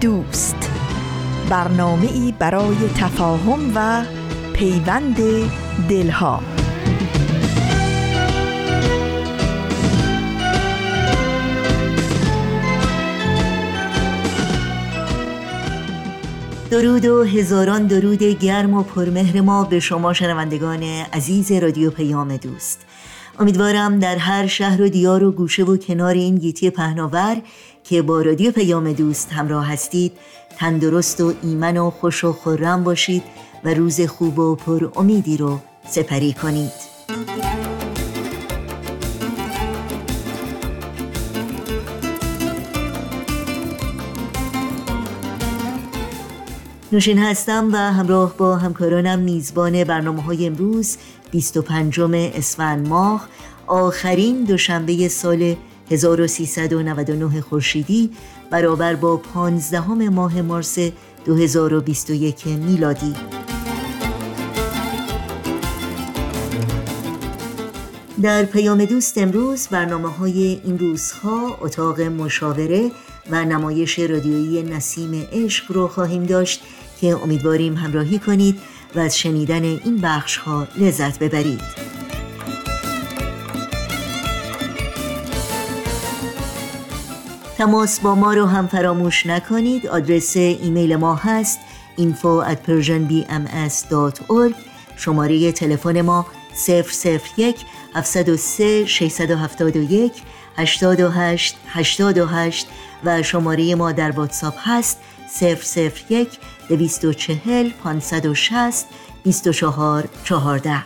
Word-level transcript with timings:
دوست. 0.00 0.70
برنامه 1.50 2.12
ای 2.12 2.34
برای 2.38 2.76
تفاهم 2.96 3.72
و 3.74 4.04
پیوند 4.52 5.16
دلها. 5.88 6.42
درود 16.70 17.04
و 17.04 17.24
هزاران 17.24 17.86
درود 17.86 18.22
گرم 18.22 18.74
و 18.74 18.82
پرمهر 18.82 19.40
ما 19.40 19.64
به 19.64 19.80
شما 19.80 20.12
شنوندگان 20.12 20.82
عزیز 21.12 21.52
رادیو 21.52 21.90
پیام 21.90 22.36
دوست. 22.36 22.86
امیدوارم 23.40 23.98
در 23.98 24.16
هر 24.16 24.46
شهر 24.46 24.82
و 24.82 24.88
دیار 24.88 25.24
و 25.24 25.32
گوشه 25.32 25.64
و 25.64 25.76
کنار 25.76 26.14
این 26.14 26.36
گیتی 26.36 26.70
پهناور 26.70 27.36
که 27.84 28.02
با 28.02 28.22
رادیو 28.22 28.52
پیام 28.52 28.92
دوست 28.92 29.32
همراه 29.32 29.72
هستید 29.72 30.12
تندرست 30.58 31.20
و 31.20 31.34
ایمن 31.42 31.76
و 31.76 31.90
خوش 31.90 32.24
و 32.24 32.32
خورم 32.32 32.84
باشید 32.84 33.22
و 33.64 33.74
روز 33.74 34.00
خوب 34.00 34.38
و 34.38 34.56
پر 34.56 34.88
امیدی 34.96 35.36
رو 35.36 35.58
سپری 35.90 36.32
کنید. 36.32 36.98
نوشین 46.92 47.18
هستم 47.18 47.72
و 47.72 47.76
همراه 47.76 48.34
با 48.36 48.56
همکارانم 48.56 49.18
میزبان 49.18 49.84
برنامه 49.84 50.22
های 50.22 50.46
امروز 50.46 50.96
25 51.30 52.00
اسفند 52.00 52.88
ماه 52.88 53.28
آخرین 53.66 54.44
دوشنبه 54.44 55.08
سال 55.08 55.56
1399 55.90 57.40
خورشیدی 57.40 58.10
برابر 58.50 58.94
با 58.94 59.16
15 59.16 59.88
ماه 59.90 60.42
مارس 60.42 60.78
2021 61.24 62.46
میلادی. 62.46 63.14
در 68.22 68.44
پیام 68.44 68.84
دوست 68.84 69.18
امروز 69.18 69.68
برنامه 69.68 70.08
های 70.08 70.60
این 70.64 70.78
روزها 70.78 71.58
اتاق 71.60 72.00
مشاوره 72.00 72.90
و 73.30 73.44
نمایش 73.44 73.98
رادیویی 73.98 74.62
نسیم 74.62 75.26
عشق 75.32 75.72
رو 75.72 75.88
خواهیم 75.88 76.24
داشت 76.24 76.62
که 77.00 77.22
امیدواریم 77.22 77.74
همراهی 77.74 78.18
کنید 78.18 78.58
و 78.94 78.98
از 78.98 79.18
شنیدن 79.18 79.64
این 79.64 79.98
بخش 80.02 80.36
ها 80.36 80.68
لذت 80.76 81.18
ببرید. 81.18 81.97
تماس 87.58 88.00
با 88.00 88.14
ما 88.14 88.34
رو 88.34 88.46
هم 88.46 88.66
فراموش 88.66 89.26
نکنید. 89.26 89.86
آدرس 89.86 90.36
ایمیل 90.36 90.96
ما 90.96 91.14
هست 91.14 91.60
info 92.00 92.44
at 92.50 92.56
persianbms.org 92.68 94.54
شماره 94.96 95.52
تلفن 95.52 96.00
ما 96.00 96.26
001 96.68 97.56
703 97.94 98.84
671 98.86 100.12
828 100.56 101.56
828 101.68 102.66
و 103.04 103.22
شماره 103.22 103.74
ما 103.74 103.92
در 103.92 104.10
واتساپ 104.10 104.54
هست 104.58 104.98
001 106.10 106.28
240 106.68 107.70
560 107.84 108.86
24 109.24 110.08
14 110.24 110.84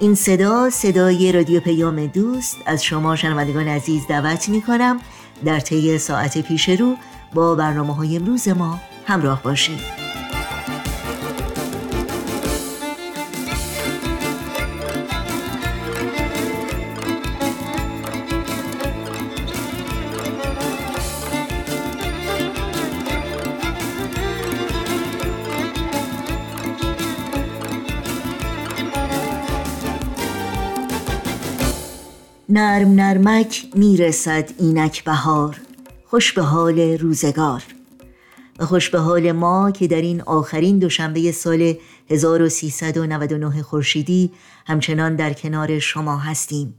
این 0.00 0.14
صدا 0.14 0.70
صدای 0.70 1.32
رادیو 1.32 1.60
پیام 1.60 2.06
دوست. 2.06 2.56
از 2.66 2.84
شما 2.84 3.16
شنوندگان 3.16 3.68
عزیز 3.68 4.06
دعوت 4.08 4.48
می 4.48 4.62
کنم 4.62 5.00
در 5.44 5.60
طی 5.60 5.98
ساعت 5.98 6.38
پیش 6.38 6.68
رو 6.68 6.96
با 7.34 7.54
برنامه 7.54 7.94
های 7.94 8.16
امروز 8.16 8.48
ما 8.48 8.80
همراه 9.06 9.42
باشید. 9.42 9.97
نرم 32.58 32.94
نرمک 32.94 33.66
می‌رسد 33.74 34.50
اینک 34.58 35.04
بهار. 35.04 35.60
خوش 36.06 36.32
به 36.32 36.42
حال 36.42 36.78
روزگار. 36.80 37.62
و 38.58 38.66
خوش 38.66 38.90
به 38.90 38.98
حال 38.98 39.32
ما 39.32 39.70
که 39.70 39.86
در 39.86 40.00
این 40.00 40.22
آخرین 40.22 40.78
دوشنبه 40.78 41.32
سال 41.32 41.74
1399 42.10 43.62
خورشیدی 43.62 44.32
همچنان 44.66 45.16
در 45.16 45.32
کنار 45.32 45.78
شما 45.78 46.16
هستیم. 46.16 46.74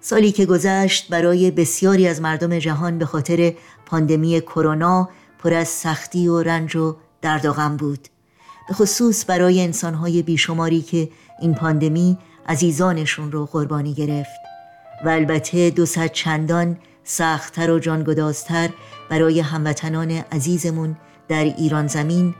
سالی 0.00 0.32
که 0.32 0.46
گذشت 0.46 1.08
برای 1.08 1.50
بسیاری 1.50 2.08
از 2.08 2.20
مردم 2.20 2.58
جهان 2.58 2.98
به 2.98 3.06
خاطر 3.06 3.52
پاندمی 3.86 4.40
کرونا 4.40 5.08
پر 5.38 5.54
از 5.54 5.68
سختی 5.68 6.28
و 6.28 6.42
رنج 6.42 6.76
و 6.76 6.96
درد 7.22 7.46
و 7.46 7.52
غم 7.52 7.76
بود. 7.76 8.08
به 8.68 8.74
خصوص 8.74 9.24
برای 9.28 9.62
انسانهای 9.62 10.22
بیشماری 10.22 10.80
که 10.82 11.08
این 11.40 11.54
پاندمی 11.54 12.18
عزیزانشون 12.48 13.32
رو 13.32 13.46
قربانی 13.46 13.94
گرفت. 13.94 14.47
و 15.04 15.08
البته 15.08 15.70
دو 15.70 15.86
صد 15.86 16.12
چندان 16.12 16.78
سختتر 17.04 17.70
و 17.70 17.78
جانگدازتر 17.78 18.70
برای 19.08 19.40
هموطنان 19.40 20.10
عزیزمون 20.10 20.96
در 21.28 21.44
ایران 21.44 21.86
زمین 21.86 22.34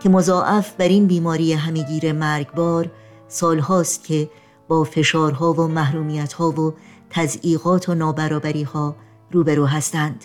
که 0.00 0.08
مضاعف 0.08 0.72
بر 0.72 0.88
این 0.88 1.06
بیماری 1.06 1.52
همیگیر 1.52 2.12
مرگبار 2.12 2.90
سالهاست 3.28 4.04
که 4.04 4.30
با 4.68 4.84
فشارها 4.84 5.52
و 5.52 5.68
محرومیتها 5.68 6.50
و 6.50 6.74
تضعیقات 7.10 7.88
و 7.88 7.94
نابرابری 7.94 8.62
ها 8.62 8.96
روبرو 9.30 9.66
هستند. 9.66 10.24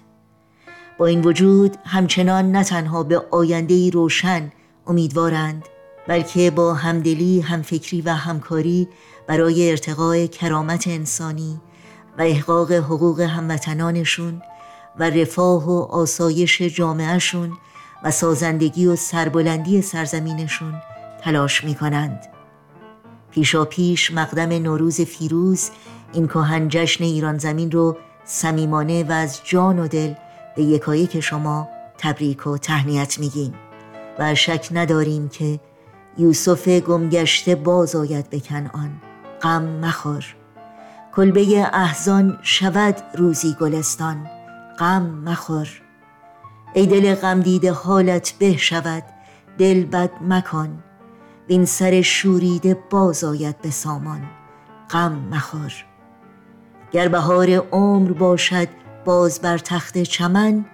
با 0.97 1.05
این 1.05 1.21
وجود 1.21 1.77
همچنان 1.85 2.51
نه 2.51 2.63
تنها 2.63 3.03
به 3.03 3.21
آینده 3.31 3.89
روشن 3.89 4.51
امیدوارند 4.87 5.65
بلکه 6.07 6.51
با 6.51 6.73
همدلی، 6.73 7.39
همفکری 7.39 8.01
و 8.01 8.09
همکاری 8.09 8.87
برای 9.27 9.69
ارتقای 9.69 10.27
کرامت 10.27 10.87
انسانی 10.87 11.61
و 12.17 12.21
احقاق 12.21 12.71
حقوق 12.71 13.19
هموطنانشون 13.19 14.41
و 14.99 15.09
رفاه 15.09 15.69
و 15.69 15.81
آسایش 15.81 16.61
جامعهشون 16.61 17.57
و 18.03 18.11
سازندگی 18.11 18.87
و 18.87 18.95
سربلندی 18.95 19.81
سرزمینشون 19.81 20.73
تلاش 21.21 21.63
می 21.63 21.75
کنند 21.75 22.19
پیشا 23.31 23.65
پیش 23.65 24.11
مقدم 24.11 24.49
نوروز 24.49 25.01
فیروز 25.01 25.69
این 26.13 26.27
کهن 26.27 26.67
جشن 26.69 27.03
ایران 27.03 27.37
زمین 27.37 27.71
رو 27.71 27.97
صمیمانه 28.25 29.03
و 29.03 29.11
از 29.11 29.39
جان 29.43 29.79
و 29.79 29.87
دل 29.87 30.13
به 30.55 30.63
یکایک 30.63 31.19
شما 31.19 31.67
تبریک 31.97 32.47
و 32.47 32.57
تهنیت 32.57 33.19
میگیم 33.19 33.53
و 34.19 34.35
شک 34.35 34.67
نداریم 34.71 35.29
که 35.29 35.59
یوسف 36.17 36.67
گمگشته 36.67 37.55
باز 37.55 37.95
آید 37.95 38.29
به 38.29 38.39
کنعان. 38.39 39.01
غم 39.41 39.63
مخور. 39.63 40.36
کلبه 41.17 41.69
احزان 41.73 42.39
شود 42.41 42.95
روزی 43.15 43.55
گلستان 43.59 44.27
غم 44.79 45.01
مخور. 45.01 45.81
ای 46.73 46.85
دل 46.85 47.15
غم 47.15 47.39
دیده 47.39 47.71
حالت 47.71 48.33
به 48.39 48.57
شود 48.57 49.03
دل 49.57 49.85
بد 49.85 50.11
مکن. 50.21 50.83
وین 51.49 51.65
سر 51.65 52.01
شوریده 52.01 52.77
باز 52.89 53.23
آید 53.23 53.61
به 53.61 53.71
سامان 53.71 54.21
غم 54.91 55.11
مخور. 55.31 55.73
گر 56.91 57.07
بهار 57.07 57.49
عمر 57.51 58.11
باشد 58.11 58.67
باز 59.05 59.41
بر 59.41 59.57
تخت 59.57 59.97
چمن 59.97 60.65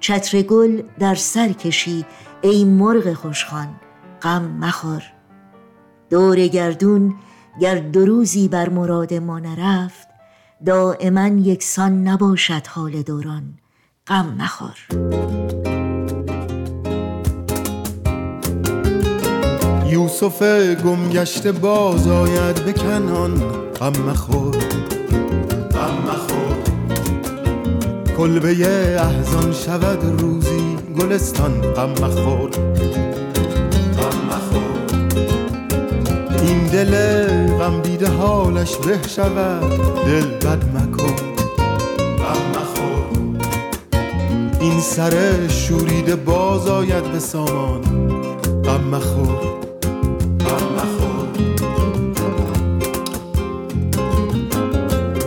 چتر 0.00 0.42
گل 0.42 0.82
در 0.98 1.14
سر 1.14 1.48
کشی 1.48 2.06
ای 2.42 2.64
مرغ 2.64 3.12
خوشخوان 3.12 3.68
غم 4.22 4.42
مخور. 4.42 5.02
دور 6.10 6.46
گردون 6.46 7.14
گر 7.60 7.78
دو 7.78 8.06
روزی 8.06 8.48
بر 8.48 8.68
مراد 8.68 9.14
ما 9.14 9.38
نرفت 9.38 10.08
دائما 10.66 11.26
یکسان 11.26 12.08
نباشد 12.08 12.66
حال 12.66 13.02
دوران. 13.02 13.42
غم 14.06 14.36
مخور. 14.38 14.76
یوسف 19.90 20.42
گمگشته 20.84 21.52
باز 21.52 22.08
آید 22.08 22.64
به 22.64 22.72
کنان. 22.72 23.34
غم 23.80 24.02
مخور. 24.02 24.56
غم 25.70 25.94
مخور. 26.06 26.56
کلبه 28.16 28.50
احزان 29.00 29.52
شود 29.52 30.20
روزی 30.20 30.76
گلستان. 30.98 31.60
غم 31.60 31.90
مخور. 31.90 32.50
این 36.46 36.66
دل 36.66 36.92
غم 37.58 37.80
دیده 37.82 38.08
حالش 38.08 38.76
به 38.76 38.98
شود 39.08 39.70
دل 40.06 40.26
بد 40.26 40.64
مکن. 40.74 41.14
غم 42.18 42.42
مخور. 42.50 43.06
این 44.60 44.80
سر 44.80 45.48
شوریده 45.48 46.16
باز 46.16 46.68
آید 46.68 47.12
به 47.12 47.18
سامان. 47.18 47.82
غم 48.64 48.84
مخور. 48.84 49.40
غم 50.40 50.64
مخور. 50.76 51.26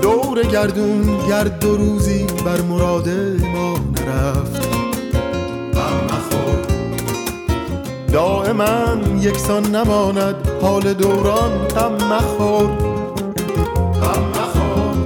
دور 0.01 0.43
گردون 0.43 1.27
گرد 1.27 1.59
دو 1.59 1.77
روزی 1.77 2.25
بر 2.45 2.61
مراد 2.61 3.09
ما 3.53 3.73
نرفت. 3.77 4.68
دائما 8.11 8.97
یکسان 9.21 9.75
نماند 9.75 10.35
حال 10.61 10.93
دوران 10.93 11.51
غم 11.51 11.93
مخور. 11.93 12.67
غم 14.01 14.23
مخور. 14.35 14.97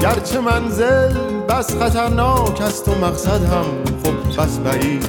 گرچه 0.00 0.40
منزل 0.40 1.14
بس 1.48 1.76
خطرناک 1.76 2.60
است 2.60 2.88
و 2.88 2.94
مقصد 2.94 3.44
هم 3.44 3.64
خب 4.04 4.14
بس 4.42 4.58
بعید. 4.58 5.08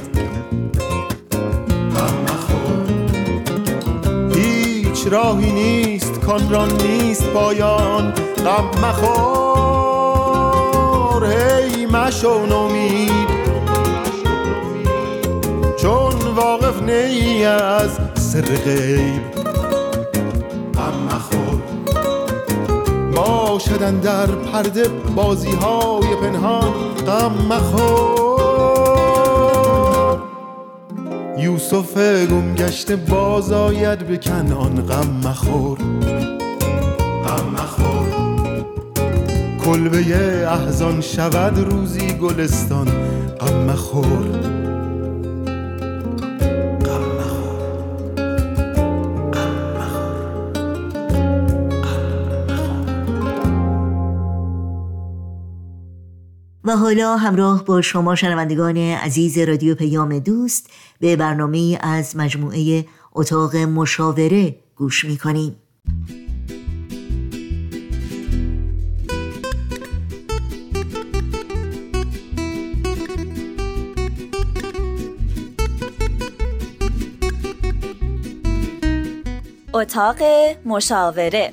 غم 1.96 2.14
مخور. 2.22 2.86
هیچ 4.34 5.06
راهی 5.10 5.52
نیست 5.52 6.20
کان 6.20 6.50
را 6.50 6.66
نیست 6.66 7.24
پایان. 7.28 8.12
غم 8.44 8.70
مخور. 8.82 10.12
هی 11.26 11.86
مشو 11.86 12.46
نومید. 12.46 13.21
واقف 16.52 16.82
نی 16.82 17.44
از 17.44 17.90
سر 18.14 18.40
غیب. 18.40 19.22
غم 20.74 20.94
مخور. 21.06 21.62
باشدن 23.14 24.00
در 24.00 24.26
پرده 24.26 24.88
بازی 25.16 25.50
های 25.50 26.16
پنهان. 26.22 26.72
غم 27.06 27.32
مخور. 27.48 28.22
یوسف 31.38 31.98
گمگشته 32.26 32.96
باز 32.96 33.52
آید 33.52 33.98
به 34.06 34.16
کنان 34.16 34.86
غم 34.86 35.20
مخور. 35.24 35.78
غم 37.26 37.46
مخور. 37.52 38.06
کلبه 39.64 39.98
احزان 40.48 41.00
شود 41.00 41.58
روزی 41.70 42.12
گلستان. 42.12 42.88
غم 43.40 43.56
مخور. 43.56 44.61
حالا 56.76 57.16
همراه 57.16 57.64
با 57.64 57.82
شما 57.82 58.14
شنوندگان 58.14 58.76
عزیز 58.76 59.38
رادیو 59.38 59.74
پیام 59.74 60.18
دوست 60.18 60.70
به 61.00 61.16
برنامه 61.16 61.78
از 61.80 62.16
مجموعه 62.16 62.84
اتاق 63.12 63.56
مشاوره 63.56 64.56
گوش 64.76 65.04
می 65.04 65.18
کنیم. 65.18 65.56
اتاق 79.74 80.16
مشاوره 80.64 81.52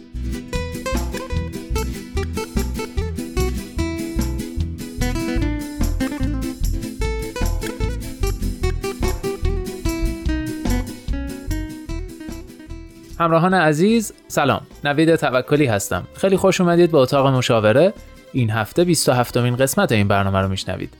همراهان 13.19 13.53
عزیز 13.53 14.13
سلام. 14.27 14.61
نوید 14.83 15.15
توکلی 15.15 15.65
هستم. 15.65 16.03
خیلی 16.13 16.37
خوش 16.37 16.61
اومدید 16.61 16.91
به 16.91 16.97
اتاق 16.97 17.27
مشاوره. 17.27 17.93
این 18.33 18.49
هفته 18.49 18.83
27 18.83 19.37
مین 19.37 19.55
قسمت 19.55 19.91
این 19.91 20.07
برنامه 20.07 20.39
رو 20.39 20.47
میشنوید. 20.47 20.93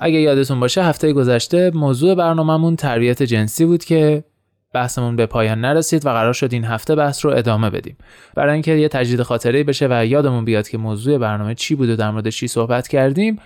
اگه 0.00 0.18
یادتون 0.18 0.60
باشه 0.60 0.84
هفته 0.84 1.12
گذشته 1.12 1.70
موضوع 1.74 2.14
برنامهمون 2.14 2.76
تربیت 2.76 3.22
جنسی 3.22 3.64
بود 3.64 3.84
که 3.84 4.24
بحثمون 4.72 5.16
به 5.16 5.26
پایان 5.26 5.60
نرسید 5.60 6.06
و 6.06 6.08
قرار 6.08 6.32
شد 6.32 6.52
این 6.52 6.64
هفته 6.64 6.94
بحث 6.94 7.24
رو 7.24 7.30
ادامه 7.30 7.70
بدیم. 7.70 7.96
برای 8.34 8.52
اینکه 8.52 8.72
یه 8.72 8.88
تجدید 8.88 9.22
خاطره 9.22 9.64
بشه 9.64 9.88
و 9.90 10.06
یادمون 10.06 10.44
بیاد 10.44 10.68
که 10.68 10.78
موضوع 10.78 11.18
برنامه 11.18 11.54
چی 11.54 11.74
بود 11.74 11.88
و 11.88 11.96
در 11.96 12.10
مورد 12.10 12.28
چی 12.28 12.48
صحبت 12.48 12.88
کردیم 12.88 13.38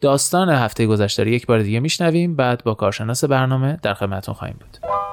داستان 0.00 0.48
هفته 0.48 0.86
گذشته 0.86 1.24
رو 1.24 1.28
یک 1.28 1.46
بار 1.46 1.62
دیگه 1.62 1.80
میشنویم. 1.80 2.36
بعد 2.36 2.64
با 2.64 2.74
کارشناس 2.74 3.24
برنامه 3.24 3.78
در 3.82 3.94
خدمتتون 3.94 4.34
خواهیم 4.34 4.56
بود. 4.60 5.03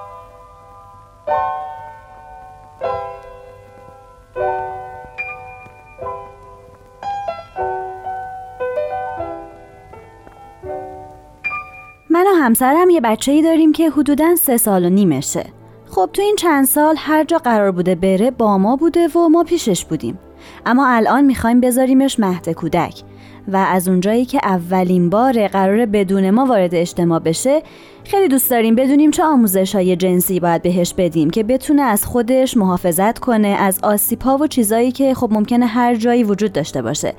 من 12.22 12.28
و 12.28 12.44
همسرم 12.44 12.90
یه 12.90 13.02
بچه 13.02 13.32
ای 13.32 13.42
داریم 13.42 13.72
که 13.72 13.90
حدودا 13.90 14.36
سه 14.36 14.58
سال 14.58 14.86
و 14.86 14.90
نیمشه. 14.90 15.46
خب 15.90 16.10
تو 16.14 16.22
این 16.22 16.36
چند 16.36 16.66
سال 16.66 16.96
هر 16.98 17.24
جا 17.24 17.38
قرار 17.38 17.72
بوده 17.72 17.96
بره 17.96 18.32
با 18.32 18.58
ما 18.58 18.76
بوده 18.76 19.08
و 19.08 19.30
ما 19.30 19.44
پیشش 19.44 19.86
بودیم. 19.86 20.20
اما 20.66 20.88
الان 20.88 21.24
می‌خوایم 21.24 21.62
بذاریمش 21.62 22.20
مهد 22.20 22.50
کودک. 22.50 23.04
و 23.48 23.58
از 23.58 23.88
اونجایی 23.88 24.26
که 24.26 24.40
اولین 24.44 25.10
بار 25.10 25.48
قرار 25.48 25.86
بدون 25.86 26.30
ما 26.30 26.46
وارد 26.46 26.76
اجتماع 26.76 27.20
بشه 27.20 27.64
خیلی 28.04 28.28
دوست 28.28 28.50
داریم 28.50 28.76
بدونیم 28.76 29.12
چه 29.12 29.24
آموزش 29.24 29.76
های 29.76 29.96
جنسی 29.96 30.40
باید 30.40 30.62
بهش 30.62 30.94
بدیم 30.94 31.30
که 31.30 31.44
بتونه 31.44 31.82
از 31.82 32.06
خودش 32.06 32.58
محافظت 32.58 33.20
کنه 33.20 33.48
از 33.48 33.80
آسیپا 33.84 34.38
و 34.38 34.48
چیزایی 34.48 34.92
که 34.92 35.14
خب 35.14 35.34
ممکنه 35.34 35.66
هر 35.66 35.96
جایی 35.96 36.24
وجود 36.24 36.54
داشته 36.54 36.82
باشه. 36.82 37.14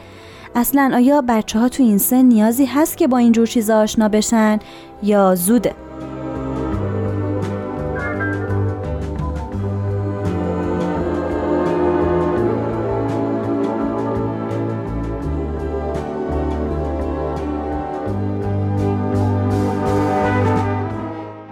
اصلا 0.54 0.90
آیا 0.94 1.22
بچه 1.28 1.58
ها 1.58 1.68
تو 1.68 1.82
این 1.82 1.98
سن 1.98 2.24
نیازی 2.24 2.64
هست 2.64 2.96
که 2.96 3.08
با 3.08 3.18
اینجور 3.18 3.46
چیزا 3.46 3.80
آشنا 3.80 4.08
بشن 4.08 4.58
یا 5.02 5.34
زوده؟ 5.34 5.74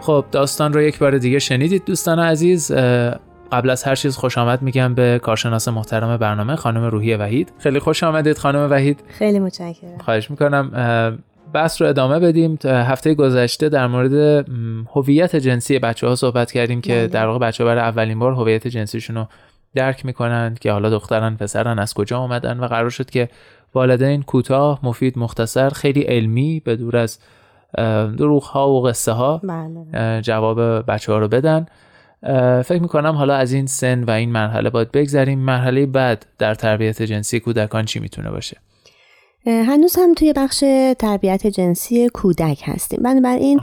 خب 0.01 0.25
داستان 0.33 0.73
رو 0.73 0.83
یک 0.83 0.99
بار 0.99 1.19
دیگه 1.19 1.39
شنیدید 1.39 1.85
دوستان 1.85 2.19
عزیز 2.19 2.73
قبل 3.53 3.71
از 3.71 3.85
هر 3.85 3.95
چیز 3.95 4.17
خوش 4.17 4.39
آمد 4.39 4.63
میگم 4.63 4.95
به 4.95 5.21
کارشناس 5.23 5.69
محترم 5.69 6.17
برنامه 6.17 6.57
خانم 6.57 6.85
روحی 6.85 7.15
وحید. 7.15 7.53
خیلی 7.59 7.79
خوش 7.79 8.03
آمدید 8.03 8.39
خانم 8.39 8.71
وحید. 8.71 9.01
خیلی 9.09 9.39
متشکرم. 9.39 9.99
خواهش 9.99 10.31
می‌کنم 10.31 10.71
بحث 11.53 11.83
رو 11.83 11.89
ادامه 11.89 12.19
بدیم. 12.19 12.59
هفته 12.65 13.15
گذشته 13.15 13.69
در 13.69 13.87
مورد 13.87 14.47
هویت 14.95 15.37
جنسی 15.37 15.79
بچه 15.79 16.07
ها 16.07 16.15
صحبت 16.15 16.53
کردیم 16.53 16.81
که 16.81 17.09
در 17.13 17.27
واقع 17.27 17.39
بچه 17.39 17.65
ها 17.65 17.71
برای 17.71 17.83
اولین 17.83 18.19
بار 18.19 18.33
هویت 18.33 18.69
جنسیشون 18.69 19.17
رو 19.17 19.27
درک 19.75 20.07
می‌کنند 20.07 20.59
که 20.59 20.73
حالا 20.73 20.91
دختران 20.91 21.37
پسرن 21.37 21.79
از 21.79 21.95
کجا 21.95 22.19
آمدن 22.19 22.61
و 22.61 22.67
قرار 22.67 22.91
شد 22.91 23.11
که 23.11 23.29
والدین 23.75 24.23
کوتاه 24.23 24.81
مفید 24.83 25.19
مختصر 25.19 25.71
خیلی 25.71 26.01
علمی 26.01 26.63
به 26.65 26.77
دور 26.77 26.97
از 26.97 27.19
دروغ 28.19 28.43
ها 28.43 28.69
و 28.69 28.87
قصه 28.87 29.13
ها 29.13 29.41
بله. 29.45 30.21
جواب 30.23 30.61
بچه 30.91 31.13
ها 31.13 31.19
رو 31.19 31.29
بدن. 31.29 31.67
فکر 32.65 32.79
می‌کنم 32.83 33.15
حالا 33.15 33.35
از 33.35 33.53
این 33.53 33.67
سن 33.67 34.05
و 34.05 34.11
این 34.11 34.33
مرحله 34.33 34.71
باید 34.71 34.93
بگذریم. 34.93 35.39
مرحله 35.39 35.87
بعد 35.87 36.27
در 36.39 36.55
تربیت 36.55 37.03
جنسی 37.03 37.41
کودکان 37.41 37.85
چی 37.85 38.01
می‌تونه 38.01 38.31
باشه؟ 38.31 38.57
هنوز 39.47 39.97
هم 39.97 40.15
توی 40.15 40.33
بخش 40.33 40.65
تربیت 40.99 41.47
جنسی 41.47 42.09
کودک 42.09 42.63
هستیم. 42.65 43.03
بنابراین 43.03 43.61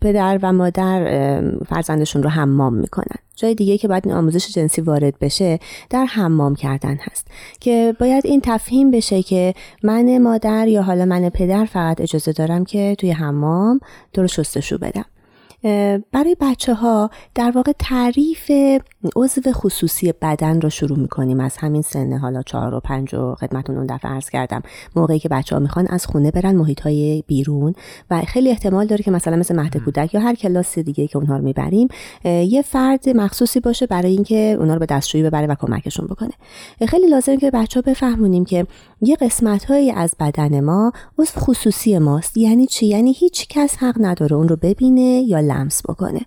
پدر 0.00 0.38
و 0.42 0.52
مادر 0.52 1.40
فرزندشون 1.68 2.22
رو 2.22 2.30
حمام 2.30 2.74
می‌کنن. 2.74 3.16
جای 3.36 3.54
دیگه 3.54 3.78
که 3.78 3.88
باید 3.88 4.06
این 4.06 4.16
آموزش 4.16 4.54
جنسی 4.54 4.80
وارد 4.80 5.18
بشه 5.18 5.58
در 5.90 6.04
حمام 6.04 6.54
کردن 6.54 6.98
هست. 7.02 7.26
که 7.60 7.96
باید 8.00 8.26
این 8.26 8.40
تفهیم 8.40 8.90
بشه 8.90 9.22
که 9.22 9.54
من 9.82 10.18
مادر 10.18 10.68
یا 10.68 10.82
حالا 10.82 11.04
من 11.04 11.28
پدر 11.28 11.64
فقط 11.64 12.00
اجازه 12.00 12.32
دارم 12.32 12.64
که 12.64 12.96
توی 12.98 13.10
حمام 13.10 13.80
تو 14.12 14.22
رو 14.22 14.28
شستشو 14.28 14.78
بدم. 14.78 15.04
برای 16.12 16.36
بچه 16.40 16.74
ها 16.74 17.10
در 17.34 17.50
واقع 17.50 17.72
تعریف 17.78 18.50
عضو 19.16 19.52
خصوصی 19.52 20.12
بدن 20.22 20.60
رو 20.60 20.70
شروع 20.70 20.98
می‌کنیم. 20.98 21.40
از 21.40 21.56
همین 21.56 21.82
سن 21.82 22.12
حالا 22.12 22.42
چهار 22.42 22.74
و 22.74 22.80
پنج 22.80 23.14
و 23.14 23.34
خدمتون 23.34 23.76
اون 23.76 23.86
دفعه 23.86 24.10
عرض 24.10 24.30
کردم. 24.30 24.62
موقعی 24.96 25.18
که 25.18 25.28
بچه 25.28 25.56
ها 25.56 25.60
می‌خوان 25.62 25.86
از 25.86 26.06
خونه 26.06 26.30
برن 26.30 26.56
محیط 26.56 26.80
های 26.80 27.24
بیرون 27.26 27.74
و 28.10 28.20
خیلی 28.20 28.50
احتمال 28.50 28.86
داره 28.86 29.04
که 29.04 29.10
مثلا 29.10 29.36
مثل 29.36 29.56
مهد 29.56 29.76
کودک 29.76 30.14
یا 30.14 30.20
هر 30.20 30.34
کلاس 30.34 30.78
دیگه 30.78 31.06
که 31.06 31.18
اونها 31.18 31.36
رو 31.36 31.44
می‌بریم 31.44 31.88
یه 32.24 32.62
فرد 32.62 33.08
مخصوصی 33.08 33.60
باشه 33.60 33.86
برای 33.86 34.12
اینکه 34.12 34.56
اونها 34.58 34.74
رو 34.74 34.80
به 34.80 34.86
دستشویی 34.86 35.24
ببره 35.24 35.46
و 35.46 35.54
کمکشون 35.54 36.06
بکنه. 36.06 36.32
خیلی 36.88 37.06
لازمه 37.06 37.36
که 37.36 37.50
بچه 37.50 37.80
ها 37.80 37.90
بفهمونیم 37.90 38.44
که 38.44 38.66
یه 39.00 39.16
قسمت 39.16 39.64
هایی 39.64 39.90
از 39.90 40.14
بدن 40.20 40.60
ما 40.60 40.92
عضو 41.18 41.40
خصوصی 41.40 41.98
ماست. 41.98 42.36
یعنی 42.36 42.66
چی؟ 42.66 42.86
یعنی 42.86 43.12
هیچ 43.12 43.48
کس 43.48 43.76
حق 43.76 43.94
نداره 44.00 44.36
اون 44.36 44.48
رو 44.48 44.56
ببینه 44.56 45.00
یا 45.00 45.47
لمس 45.48 45.82
بکنه. 45.88 46.20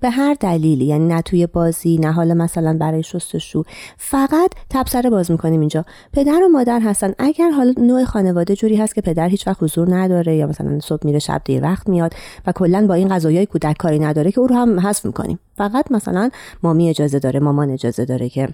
به 0.00 0.10
هر 0.10 0.34
دلیلی 0.34 0.84
یعنی 0.84 1.06
نه 1.06 1.22
توی 1.22 1.46
بازی 1.46 1.98
نه 1.98 2.12
حالا 2.12 2.34
مثلا 2.34 2.76
برای 2.80 3.02
شستشو 3.02 3.62
فقط 3.96 4.50
تبصره 4.70 5.10
باز 5.10 5.30
می‌کنیم 5.30 5.60
اینجا. 5.60 5.84
پدر 6.12 6.42
و 6.44 6.48
مادر 6.48 6.80
هستن. 6.80 7.14
اگر 7.18 7.50
حالا 7.50 7.74
نوع 7.78 8.04
خانواده 8.04 8.56
جوری 8.56 8.76
هست 8.76 8.94
که 8.94 9.00
پدر 9.00 9.28
هیچ 9.28 9.46
وقت 9.46 9.62
حضور 9.62 9.94
نداره 9.94 10.36
یا 10.36 10.46
مثلا 10.46 10.80
صبح 10.80 11.00
میره 11.04 11.18
شب 11.18 11.42
دیر 11.44 11.62
وقت 11.62 11.88
میاد 11.88 12.14
و 12.46 12.52
کلا 12.52 12.86
با 12.86 12.94
این 12.94 13.08
قضایای 13.08 13.46
کودک 13.46 13.76
کاری 13.78 13.98
نداره 13.98 14.32
که 14.32 14.40
او 14.40 14.46
رو 14.46 14.56
هم 14.56 14.80
حذف 14.80 15.04
می‌کنیم. 15.04 15.38
فقط 15.56 15.92
مثلا 15.92 16.30
مامی 16.62 16.88
اجازه 16.88 17.18
داره 17.18 17.40
مامان 17.40 17.70
اجازه 17.70 18.04
داره 18.04 18.28
که 18.28 18.48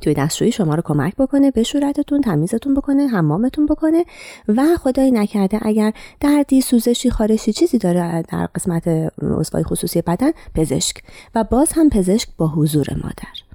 توی 0.00 0.14
دستشویی 0.14 0.52
شما 0.52 0.74
رو 0.74 0.82
کمک 0.84 1.16
بکنه 1.16 1.50
به 1.50 1.62
صورتتون 1.62 2.20
تمیزتون 2.20 2.74
بکنه 2.74 3.06
حمامتون 3.06 3.66
بکنه 3.66 4.04
و 4.48 4.62
خدایی 4.78 5.10
نکرده 5.10 5.58
اگر 5.62 5.92
دردی 6.20 6.60
سوزشی 6.60 7.10
خارشی 7.10 7.52
چیزی 7.52 7.78
داره 7.78 8.22
در 8.28 8.46
قسمت 8.46 8.88
عضوای 9.22 9.62
خصوصی 9.62 10.02
بدن 10.02 10.30
پزشک. 10.54 10.96
و 11.34 11.44
باز 11.44 11.72
هم 11.72 11.90
پزشک 11.90 12.28
با 12.36 12.48
حضور 12.48 12.86
مادر. 13.02 13.51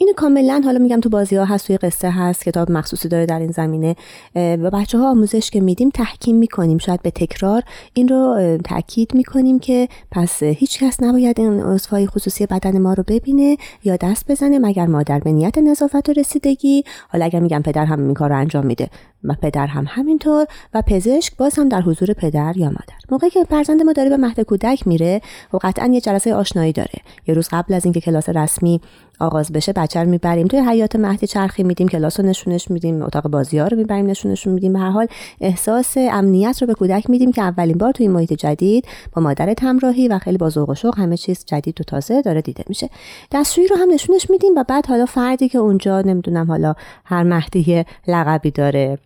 اینو 0.00 0.12
کاملا 0.12 0.62
حالا 0.64 0.78
میگم 0.78 1.00
تو 1.00 1.08
بازی 1.08 1.36
ها 1.36 1.44
هست 1.44 1.66
توی 1.66 1.76
قصه 1.76 2.10
هست 2.10 2.44
کتاب 2.44 2.70
مخصوصی 2.70 3.08
داره 3.08 3.26
در 3.26 3.38
این 3.38 3.50
زمینه 3.50 3.96
و 4.34 4.70
بچه 4.70 4.98
ها 4.98 5.10
آموزش 5.10 5.50
که 5.50 5.60
میدیم 5.60 5.90
تحکیم 5.90 6.36
می‌کنیم. 6.36 6.78
شاید 6.78 7.02
به 7.02 7.10
تکرار 7.10 7.62
این 7.94 8.08
رو 8.08 8.58
تاکید 8.64 9.14
می‌کنیم 9.14 9.58
که 9.58 9.88
پس 10.10 10.42
هیچ 10.42 10.78
کس 10.78 11.02
نباید 11.02 11.40
این 11.40 11.60
عضوهای 11.60 12.06
خصوصی 12.06 12.46
بدن 12.46 12.78
ما 12.78 12.94
رو 12.94 13.04
ببینه 13.06 13.56
یا 13.84 13.96
دست 13.96 14.30
بزنه 14.30 14.58
مگر 14.58 14.86
مادر 14.86 15.18
به 15.18 15.32
نیت 15.32 15.58
نظافت 15.58 16.08
و 16.08 16.12
رسیدگی. 16.12 16.84
حالا 17.08 17.24
اگر 17.24 17.40
میگم 17.40 17.62
پدر 17.62 17.84
هم 17.84 18.04
این 18.04 18.14
کار 18.14 18.28
رو 18.28 18.36
انجام 18.36 18.66
میده 18.66 18.88
و 19.24 19.34
پدر 19.42 19.66
هم 19.66 19.84
همینطور 19.88 20.46
و 20.74 20.82
پزشک 20.82 21.36
باز 21.36 21.58
هم 21.58 21.68
در 21.68 21.80
حضور 21.80 22.12
پدر 22.12 22.56
یا 22.56 22.66
مادر. 22.66 22.98
موقعی 23.10 23.30
که 23.30 23.44
فرزند 23.44 23.82
ما 23.82 23.92
داره 23.92 24.08
به 24.08 24.16
مهد 24.16 24.40
کودک 24.40 24.86
میره 24.86 25.20
و 25.52 25.58
قطعا 25.62 25.86
یه 25.86 26.00
جلسه 26.00 26.34
آشنایی 26.34 26.72
داره. 26.72 26.98
یه 27.26 27.34
روز 27.34 27.48
قبل 27.52 27.74
از 27.74 27.84
اینکه 27.84 28.00
کلاس 28.00 28.28
رسمی 28.28 28.80
آغاز 29.20 29.52
بشه 29.52 29.72
بچه 29.72 30.02
رو 30.02 30.08
می‌بریم. 30.08 30.46
توی 30.46 30.60
حیات 30.60 30.96
مهد 30.96 31.24
چرخی 31.24 31.62
میدیم 31.62 31.88
کلاس 31.88 32.20
رو 32.20 32.26
نشونش 32.26 32.70
میدیم 32.70 33.02
اتاق 33.02 33.28
بازی 33.28 33.58
ها 33.58 33.66
رو 33.66 33.76
می‌بریم 33.76 34.06
نشونشون 34.06 34.52
میدیم. 34.52 34.72
به 34.72 34.78
هر 34.78 34.90
حال 34.90 35.06
احساس 35.40 35.94
امنیت 35.96 36.58
رو 36.60 36.66
به 36.66 36.74
کودک 36.74 37.10
میدیم 37.10 37.32
که 37.32 37.42
اولین 37.42 37.78
بار 37.78 37.92
توی 37.92 38.08
محیط 38.08 38.32
جدید 38.32 38.84
با 39.12 39.22
مادر 39.22 39.54
همراهی 39.62 40.08
و 40.08 40.18
خیلی 40.18 40.38
با 40.38 40.48
ذوق 40.50 40.70
و 40.70 40.74
شوق 40.74 40.98
همه 40.98 41.16
چیز 41.16 41.44
جدید 41.44 41.80
و 41.80 41.84
تازه 41.84 42.22
داره 42.22 42.42
دیده 42.42 42.64
میشه. 42.68 42.90
دستشویی 43.32 43.66
رو 43.66 43.76
هم 43.76 43.90
نشونش 43.90 44.30
میدیم 44.30 44.52
و 44.56 44.64
بعد 44.68 44.86
حالا 44.86 45.06
فردی 45.06 45.48
که 45.48 45.58
اونجا 45.58 46.00
نمی‌دونم 46.00 46.46
حالا 46.46 46.74
هر 47.04 47.22
مهدی 47.22 47.84
لقبی 48.08 48.50
داره. 48.50 48.98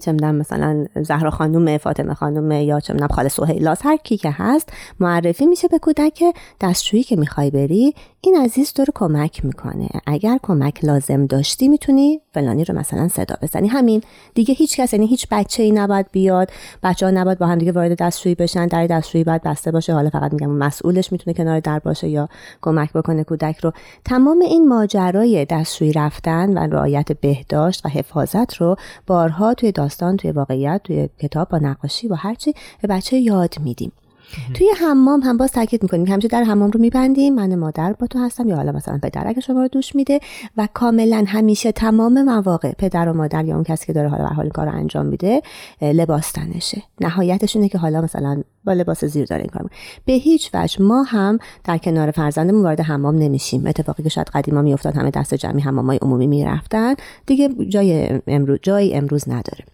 چه 0.00 0.12
مثلا 0.12 0.86
زهرا 1.02 1.30
خانم 1.30 1.78
فاطمه 1.78 2.14
خانم 2.14 2.50
یا 2.50 2.80
چه 2.80 2.92
می‌دونم 2.92 3.14
خاله 3.14 3.28
سهیلاس 3.28 3.78
هر 3.82 3.96
کی 3.96 4.16
که 4.16 4.30
هست 4.30 4.72
معرفی 5.00 5.46
میشه 5.46 5.68
به 5.68 5.78
کودک 5.78 6.22
دستشویی 6.60 7.02
که 7.02 7.16
می‌خوای 7.16 7.50
بری. 7.50 7.94
این 8.24 8.36
عزیز 8.36 8.72
تو 8.72 8.84
رو 8.84 8.92
کمک 8.94 9.44
می‌کنه. 9.44 9.88
اگر 10.06 10.38
کمک 10.42 10.84
لازم 10.84 11.26
داشتی 11.26 11.68
می‌تونی 11.68 12.20
فلانی 12.32 12.64
رو 12.64 12.78
مثلا 12.78 13.08
صدا 13.08 13.34
بزنی. 13.42 13.68
همین. 13.68 14.02
دیگه 14.34 14.54
هیچ 14.54 14.76
کس 14.76 14.92
یعنی 14.92 15.06
هیچ 15.06 15.26
بچه 15.30 15.62
ای 15.62 15.72
نباید 15.72 16.06
بیاد. 16.12 16.50
بچه 16.82 17.06
ها 17.06 17.12
نباید 17.12 17.38
با 17.38 17.46
هم 17.46 17.58
دیگه 17.58 17.72
وارد 17.72 17.98
دستشویی 17.98 18.34
بشن 18.34 18.66
در 18.66 18.86
دستشویی 18.86 19.24
باید 19.24 19.42
بسته 19.42 19.70
باشه. 19.70 19.94
حالا 19.94 20.10
فقط 20.10 20.32
میگم 20.32 20.50
مسئولش 20.50 21.12
می‌تونه 21.12 21.34
کنار 21.34 21.60
در 21.60 21.78
باشه 21.78 22.08
یا 22.08 22.28
کمک 22.60 22.92
بکنه 22.92 23.24
کودک 23.24 23.58
رو. 23.58 23.72
تمام 24.04 24.40
این 24.40 24.68
ماجرای 24.68 25.44
دستشویی 25.44 25.92
رفتن 25.92 26.58
و 26.58 26.58
رعایت 26.58 27.12
بهداشت 27.12 27.86
و 27.86 27.88
حفاظت 27.88 28.54
رو 28.54 28.76
بارها 29.06 29.54
توی 29.54 29.72
داستان 29.72 30.16
توی 30.16 30.30
واقعیت 30.30 30.80
توی 30.84 31.08
کتاب 31.18 31.48
با 31.48 31.58
نقاشی 31.58 32.08
و 32.08 32.14
هرچی 32.14 32.54
به 32.82 32.88
بچه 32.88 33.16
یاد 33.16 33.54
میدیم. 33.60 33.92
توی 34.54 34.66
حمام 34.80 35.20
هم 35.20 35.36
باز 35.36 35.52
تاکید 35.52 35.82
می‌کنیم 35.82 36.06
همیشه 36.06 36.28
در 36.28 36.44
حمام 36.44 36.70
رو 36.70 36.80
میبندیم. 36.80 37.34
من 37.34 37.54
مادر 37.54 37.92
با 37.92 38.06
تو 38.06 38.18
هستم 38.18 38.48
یا 38.48 38.56
حالا 38.56 38.72
مثلا 38.72 38.98
پدر 39.02 39.28
اگه 39.28 39.40
شما 39.40 39.62
رو 39.62 39.68
دوش 39.68 39.94
میده 39.94 40.20
و 40.56 40.68
کاملا 40.74 41.24
همیشه 41.26 41.72
تمام 41.72 42.22
مواقع 42.22 42.72
پدر 42.72 43.08
و 43.08 43.12
مادر 43.12 43.44
یا 43.44 43.54
اون 43.54 43.64
کسی 43.64 43.86
که 43.86 43.92
داره 43.92 44.08
حالا 44.08 44.28
به 44.28 44.34
حال 44.34 44.48
کار 44.48 44.66
رو 44.66 44.72
انجام 44.72 45.06
میده 45.06 45.42
لباس 45.82 46.32
تنشه 46.32 46.82
نهایتش 47.00 47.56
اینه 47.56 47.68
که 47.68 47.78
حالا 47.78 48.00
مثلا 48.00 48.42
با 48.64 48.72
لباس 48.72 49.04
زیر 49.04 49.26
داره 49.26 49.42
این 49.42 49.50
کار 49.50 49.70
به 50.04 50.12
هیچ 50.12 50.50
وجه 50.54 50.82
ما 50.82 51.02
هم 51.02 51.38
در 51.64 51.78
کنار 51.78 52.10
فرزندمون 52.10 52.62
وارد 52.62 52.80
حمام 52.80 53.18
نمیشیم. 53.18 53.66
اتفاقی 53.66 54.02
که 54.02 54.08
شاید 54.08 54.28
قدیما 54.34 54.62
میافتاد 54.62 54.96
همه 54.96 55.10
دست 55.10 55.34
جمعی 55.34 55.62
حمامای 55.62 55.98
عمومی 56.02 56.26
می‌رفتن. 56.26 56.94
دیگه 57.26 57.48
جای 57.68 58.20
امروز 58.26 58.58
جای 58.62 58.94
امروز 58.94 59.28
نداره. 59.28 59.64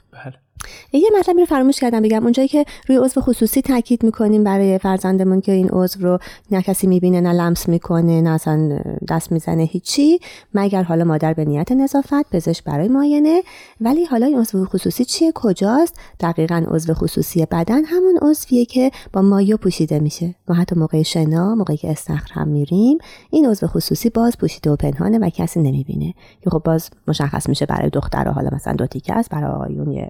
یه 0.93 1.11
مطلبی 1.19 1.41
رو 1.41 1.47
فراموش 1.47 1.81
کردم 1.81 2.03
بگم 2.03 2.23
اونجایی 2.23 2.49
که 2.49 2.65
روی 2.89 2.99
عضو 2.99 3.21
خصوصی 3.21 3.63
تاکید 3.63 4.03
می‌کنیم 4.03 4.45
برای 4.45 4.79
فرزندمون 4.79 5.41
که 5.41 5.53
این 5.53 5.69
عضو 5.69 6.01
رو 6.01 6.19
نه 6.51 6.63
کسی 6.63 6.87
می‌بینه 6.87 7.21
نه 7.21 7.33
لمس 7.33 7.69
می‌کنه 7.69 8.21
نه 8.21 8.31
اصلا 8.31 8.79
دست 9.09 9.33
می‌زنه 9.33 9.63
هیچی 9.63 10.19
مگر 10.55 10.83
حالا 10.83 11.05
مادر 11.05 11.35
به 11.35 11.45
نیت 11.45 11.73
نظافت 11.73 12.31
پزشک 12.31 12.65
برای 12.65 12.89
معاینه. 12.89 13.43
ولی 13.81 14.05
حالا 14.05 14.27
این 14.27 14.39
عضو 14.39 14.65
خصوصی 14.65 15.05
چیه؟ 15.05 15.33
کجاست؟ 15.35 15.95
دقیقا 16.21 16.65
عضو 16.69 16.95
خصوصی 16.95 17.47
بدن 17.47 17.85
همون 17.85 18.19
عضویه 18.23 18.65
که 18.65 18.91
با 19.13 19.23
مایو 19.23 19.57
پوشیده 19.57 19.99
میشه. 19.99 20.35
ما 20.49 20.55
حتی 20.55 20.77
موقع 20.77 21.03
شنا 21.03 21.55
موقعی 21.55 21.77
که 21.77 21.91
استخر 21.91 22.33
هم 22.33 22.49
میریم 22.49 22.99
این 23.31 23.47
عضو 23.47 23.67
خصوصی 23.67 24.11
باز 24.11 24.39
پوشیده 24.39 24.71
و 24.71 24.77
پنهانه 24.77 25.19
و 25.19 25.31
کسی 25.31 25.61
نمی‌بینه. 25.61 26.15
که 26.45 26.51
خب 26.51 26.63
باز 26.65 26.91
مشخص 27.09 27.49
میشه 27.49 27.67
برای 27.67 27.91
دخترها 27.91 28.33
حالا 28.33 28.49
مثلا 28.53 28.73
دو 28.73 28.87
تیکه 28.87 29.15
است 29.15 29.31
برای 29.31 29.51
آقایون 29.51 30.09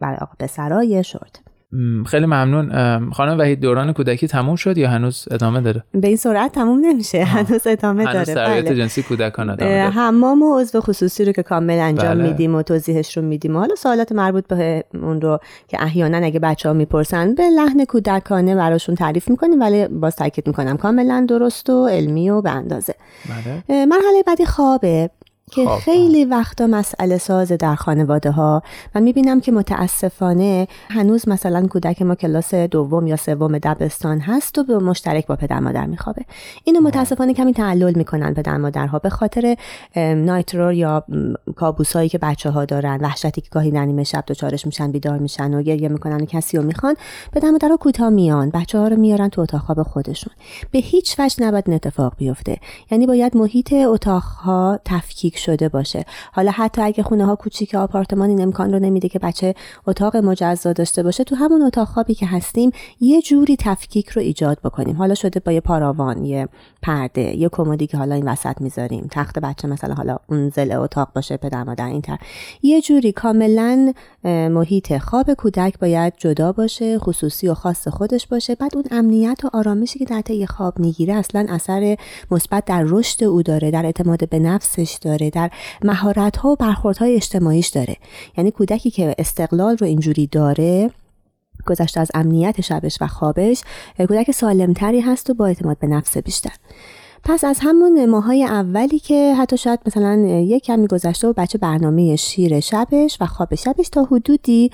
برای 0.00 0.16
آقا 0.16 0.32
پسرای 0.38 1.04
شورت 1.04 1.40
خیلی 2.06 2.26
ممنون. 2.26 2.70
خانم 3.10 3.38
وحید 3.38 3.60
دوران 3.60 3.92
کودکی 3.92 4.28
تموم 4.28 4.56
شد 4.56 4.78
یا 4.78 4.90
هنوز 4.90 5.28
ادامه 5.30 5.60
داره؟ 5.60 5.84
به 5.92 6.08
این 6.08 6.16
سرعت 6.16 6.52
تموم 6.52 6.78
نمیشه. 6.80 7.24
هنوز 7.24 7.66
ادامه 7.66 8.04
هنوز 8.04 8.26
داره. 8.26 8.34
تربیت 8.34 8.64
بله. 8.64 8.76
جنسی 8.76 9.02
کودکان 9.02 9.50
ادامه 9.50 9.70
داره. 9.70 9.90
حمام 9.90 10.42
و 10.42 10.58
عضو 10.60 10.80
خصوصی 10.80 11.24
رو 11.24 11.32
که 11.32 11.42
کامل 11.42 11.78
انجام 11.78 12.14
بله. 12.14 12.28
میدیم 12.28 12.54
و 12.54 12.62
توضیحش 12.62 13.16
رو 13.16 13.22
میدیم. 13.22 13.56
حالا 13.56 13.74
سوالات 13.74 14.12
مربوط 14.12 14.46
به 14.46 14.84
اون 14.94 15.20
رو 15.20 15.38
که 15.68 15.82
احیانا 15.82 16.18
اگه 16.26 16.40
بچه 16.40 16.68
ها 16.68 16.72
می‌پرسن 16.72 17.34
به 17.34 17.42
لحن 17.48 17.84
کودکانه 17.84 18.54
براشون 18.56 18.94
تعریف 18.94 19.28
می‌کنیم 19.28 19.60
ولی 19.60 19.88
باز 19.88 20.16
تاکید 20.16 20.46
می‌کنم 20.46 20.76
کاملا 20.76 21.26
درست 21.28 21.70
و 21.70 21.86
علمی 21.86 22.30
و 22.30 22.42
به 22.42 22.50
اندازه. 22.50 22.94
بله. 23.28 23.86
مرحله 23.86 24.22
بعدی 24.26 24.44
خوابه. 24.44 25.10
که 25.50 25.66
خب. 25.66 25.76
خیلی 25.76 26.24
وقتا 26.24 26.66
مسئله 26.66 27.18
ساز 27.18 27.52
در 27.52 27.74
خانواده 27.74 28.30
ها 28.30 28.62
و 28.94 29.00
می‌بینم 29.00 29.40
که 29.40 29.52
متاسفانه 29.52 30.68
هنوز 30.90 31.28
مثلا 31.28 31.66
کودک 31.66 32.02
ما 32.02 32.14
کلاس 32.14 32.54
دوم 32.54 33.06
یا 33.06 33.16
سوم 33.16 33.58
دبستان 33.58 34.20
هست 34.20 34.58
و 34.58 34.64
به 34.64 34.78
مشترک 34.78 35.26
با 35.26 35.36
پدر 35.36 35.60
مادر 35.60 35.86
میخوابه. 35.86 36.22
اینو 36.64 36.80
متاسفانه 36.80 37.34
کمی 37.34 37.52
تعلل 37.52 37.92
می‌کنن 37.96 38.34
پدر 38.34 38.56
مادرها 38.56 38.98
به 38.98 39.10
خاطر 39.10 39.56
نایترور 39.96 40.72
یا 40.72 41.04
کابوسایی 41.56 42.08
که 42.08 42.18
بچه 42.18 42.50
ها 42.50 42.64
دارن 42.64 42.98
وحشتی 43.00 43.40
که 43.40 43.48
گاهی 43.50 43.70
نیمه 43.70 44.04
شب 44.04 44.24
دچارش 44.26 44.66
میشن 44.66 44.92
بیدار 44.92 45.18
میشن 45.18 45.54
و 45.54 45.62
گریه 45.62 45.88
می‌کنن 45.88 46.20
و 46.20 46.24
کسی 46.24 46.56
رو 46.56 46.62
می‌خوان 46.62 46.96
پدر 47.32 47.50
مادرها 47.50 47.76
کوتاه 47.76 48.08
میان 48.08 48.50
بچه 48.50 48.78
ها 48.78 48.88
رو 48.88 48.96
میارن 48.96 49.28
تو 49.28 49.40
اتاق 49.40 49.60
خواب 49.60 49.82
خودشون. 49.82 50.32
به 50.70 50.78
هیچ 50.78 51.20
وجه 51.20 51.42
نباید 51.42 51.64
این 51.66 51.74
اتفاق 51.74 52.12
بیفته. 52.16 52.56
یعنی 52.90 53.06
باید 53.06 53.36
محیط 53.36 53.72
اتاق 53.72 54.22
ها 54.22 54.80
تفکیک 54.84 55.37
شده 55.38 55.68
باشه. 55.68 56.04
حالا 56.32 56.50
حتی 56.50 56.82
اگه 56.82 57.02
خونه 57.02 57.26
ها 57.26 57.36
کوچیک 57.36 57.74
آپارتمان 57.74 58.28
این 58.28 58.42
امکان 58.42 58.72
رو 58.72 58.78
نمیده 58.78 59.08
که 59.08 59.18
بچه 59.18 59.54
اتاق 59.86 60.16
مجزا 60.16 60.72
داشته 60.72 61.02
باشه 61.02 61.24
تو 61.24 61.34
همون 61.34 61.62
اتاق 61.62 61.88
خوابی 61.88 62.14
که 62.14 62.26
هستیم 62.26 62.70
یه 63.00 63.22
جوری 63.22 63.56
تفکیک 63.56 64.08
رو 64.08 64.22
ایجاد 64.22 64.58
بکنیم. 64.64 64.96
حالا 64.96 65.14
شده 65.14 65.40
با 65.40 65.52
یه 65.52 65.60
پاراوان 65.60 66.24
یه 66.24 66.48
پرده 66.82 67.36
یه 67.36 67.48
کمدی 67.48 67.86
که 67.86 67.96
حالا 67.96 68.14
این 68.14 68.28
وسط 68.28 68.60
می‌ذاریم. 68.60 69.08
تخت 69.10 69.38
بچه 69.38 69.68
مثلا 69.68 69.94
حالا 69.94 70.16
اون 70.30 70.48
زل 70.48 70.72
اتاق 70.72 71.08
باشه 71.14 71.36
پدر 71.36 71.64
مادر 71.64 71.86
این 71.86 72.00
تر 72.00 72.18
یه 72.62 72.80
جوری 72.80 73.12
کاملا 73.12 73.92
محیط 74.24 74.98
خواب 74.98 75.34
کودک 75.34 75.78
باید 75.78 76.12
جدا 76.16 76.52
باشه 76.52 76.98
خصوصی 76.98 77.48
و 77.48 77.54
خاص 77.54 77.88
خودش 77.88 78.26
باشه. 78.26 78.54
بعد 78.54 78.74
اون 78.74 78.84
امنیت 78.90 79.44
و 79.44 79.50
آرامشی 79.52 79.98
که 79.98 80.04
در 80.04 80.20
طی 80.20 80.46
خواب 80.46 80.78
می‌گیره 80.78 81.14
اصلا 81.14 81.46
اثر 81.48 81.96
مثبت 82.30 82.64
در 82.64 82.82
رشد 82.86 83.24
او 83.24 83.42
داره 83.42 83.70
در 83.70 83.84
اعتماد 83.86 84.28
به 84.28 84.38
نفسش 84.38 84.98
داره. 85.02 85.27
در 85.30 85.50
مهارت 85.84 86.36
ها 86.36 86.48
و 86.48 86.56
برخوردهای 86.56 87.14
اجتماعیش 87.14 87.68
داره. 87.68 87.96
یعنی 88.36 88.50
کودکی 88.50 88.90
که 88.90 89.14
استقلال 89.18 89.76
رو 89.76 89.86
اینجوری 89.86 90.26
داره 90.26 90.90
گذشته 91.66 92.00
از 92.00 92.10
امنیت 92.14 92.60
شبش 92.60 92.98
و 93.00 93.06
خوابش 93.06 93.62
کودک 93.98 94.30
سالمتری 94.30 95.00
هست 95.00 95.30
و 95.30 95.34
با 95.34 95.46
اعتماد 95.46 95.78
به 95.78 95.86
نفس 95.86 96.18
بیشتر. 96.18 96.52
پس 97.28 97.44
از 97.44 97.58
همون 97.62 98.06
ماهای 98.06 98.44
اولی 98.44 98.98
که 98.98 99.34
حتی 99.34 99.56
شاید 99.56 99.80
مثلا 99.86 100.16
یک 100.26 100.64
کمی 100.64 100.86
گذشته 100.86 101.28
و 101.28 101.32
بچه 101.32 101.58
برنامه 101.58 102.16
شیر 102.16 102.60
شبش 102.60 103.16
و 103.20 103.26
خواب 103.26 103.54
شبش 103.54 103.88
تا 103.88 104.04
حدودی 104.04 104.70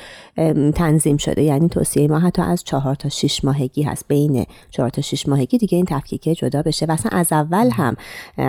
تنظیم 0.75 1.17
شده. 1.17 1.43
یعنی 1.43 1.69
توصیه 1.69 2.09
ما 2.09 2.19
حتی 2.19 2.43
از 2.43 2.65
چهار 2.65 2.95
تا 2.95 3.09
شش 3.09 3.45
ماهگی 3.45 3.83
هست. 3.83 4.05
بین 4.09 4.47
چهار 4.71 4.91
تا 4.91 5.03
شش 5.03 5.29
ماهگی 5.29 5.59
دیگه 5.59 5.77
این 5.77 5.87
تفکیکه 5.87 6.35
جدا 6.35 6.63
بشه. 6.63 6.87
و 6.87 6.93
اصلا 6.93 7.19
از 7.19 7.33
اول 7.33 7.71
هم 7.71 7.97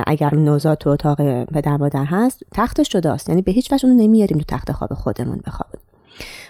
اگر 0.07 0.35
نوزاد 0.35 0.77
تو 0.77 0.89
اتاق 0.89 1.43
پدر 1.43 1.77
مادر 1.77 2.05
هست 2.05 2.43
تختش 2.51 2.89
جداست 2.89 3.29
یعنی 3.29 3.41
به 3.41 3.51
هیچ 3.51 3.73
وجه 3.73 3.87
اونو 3.87 4.01
نمیاریم 4.01 4.37
تو 4.37 4.43
تخت 4.47 4.71
خواب 4.71 4.93
خودمون 4.93 5.41
بخوابیم 5.45 5.94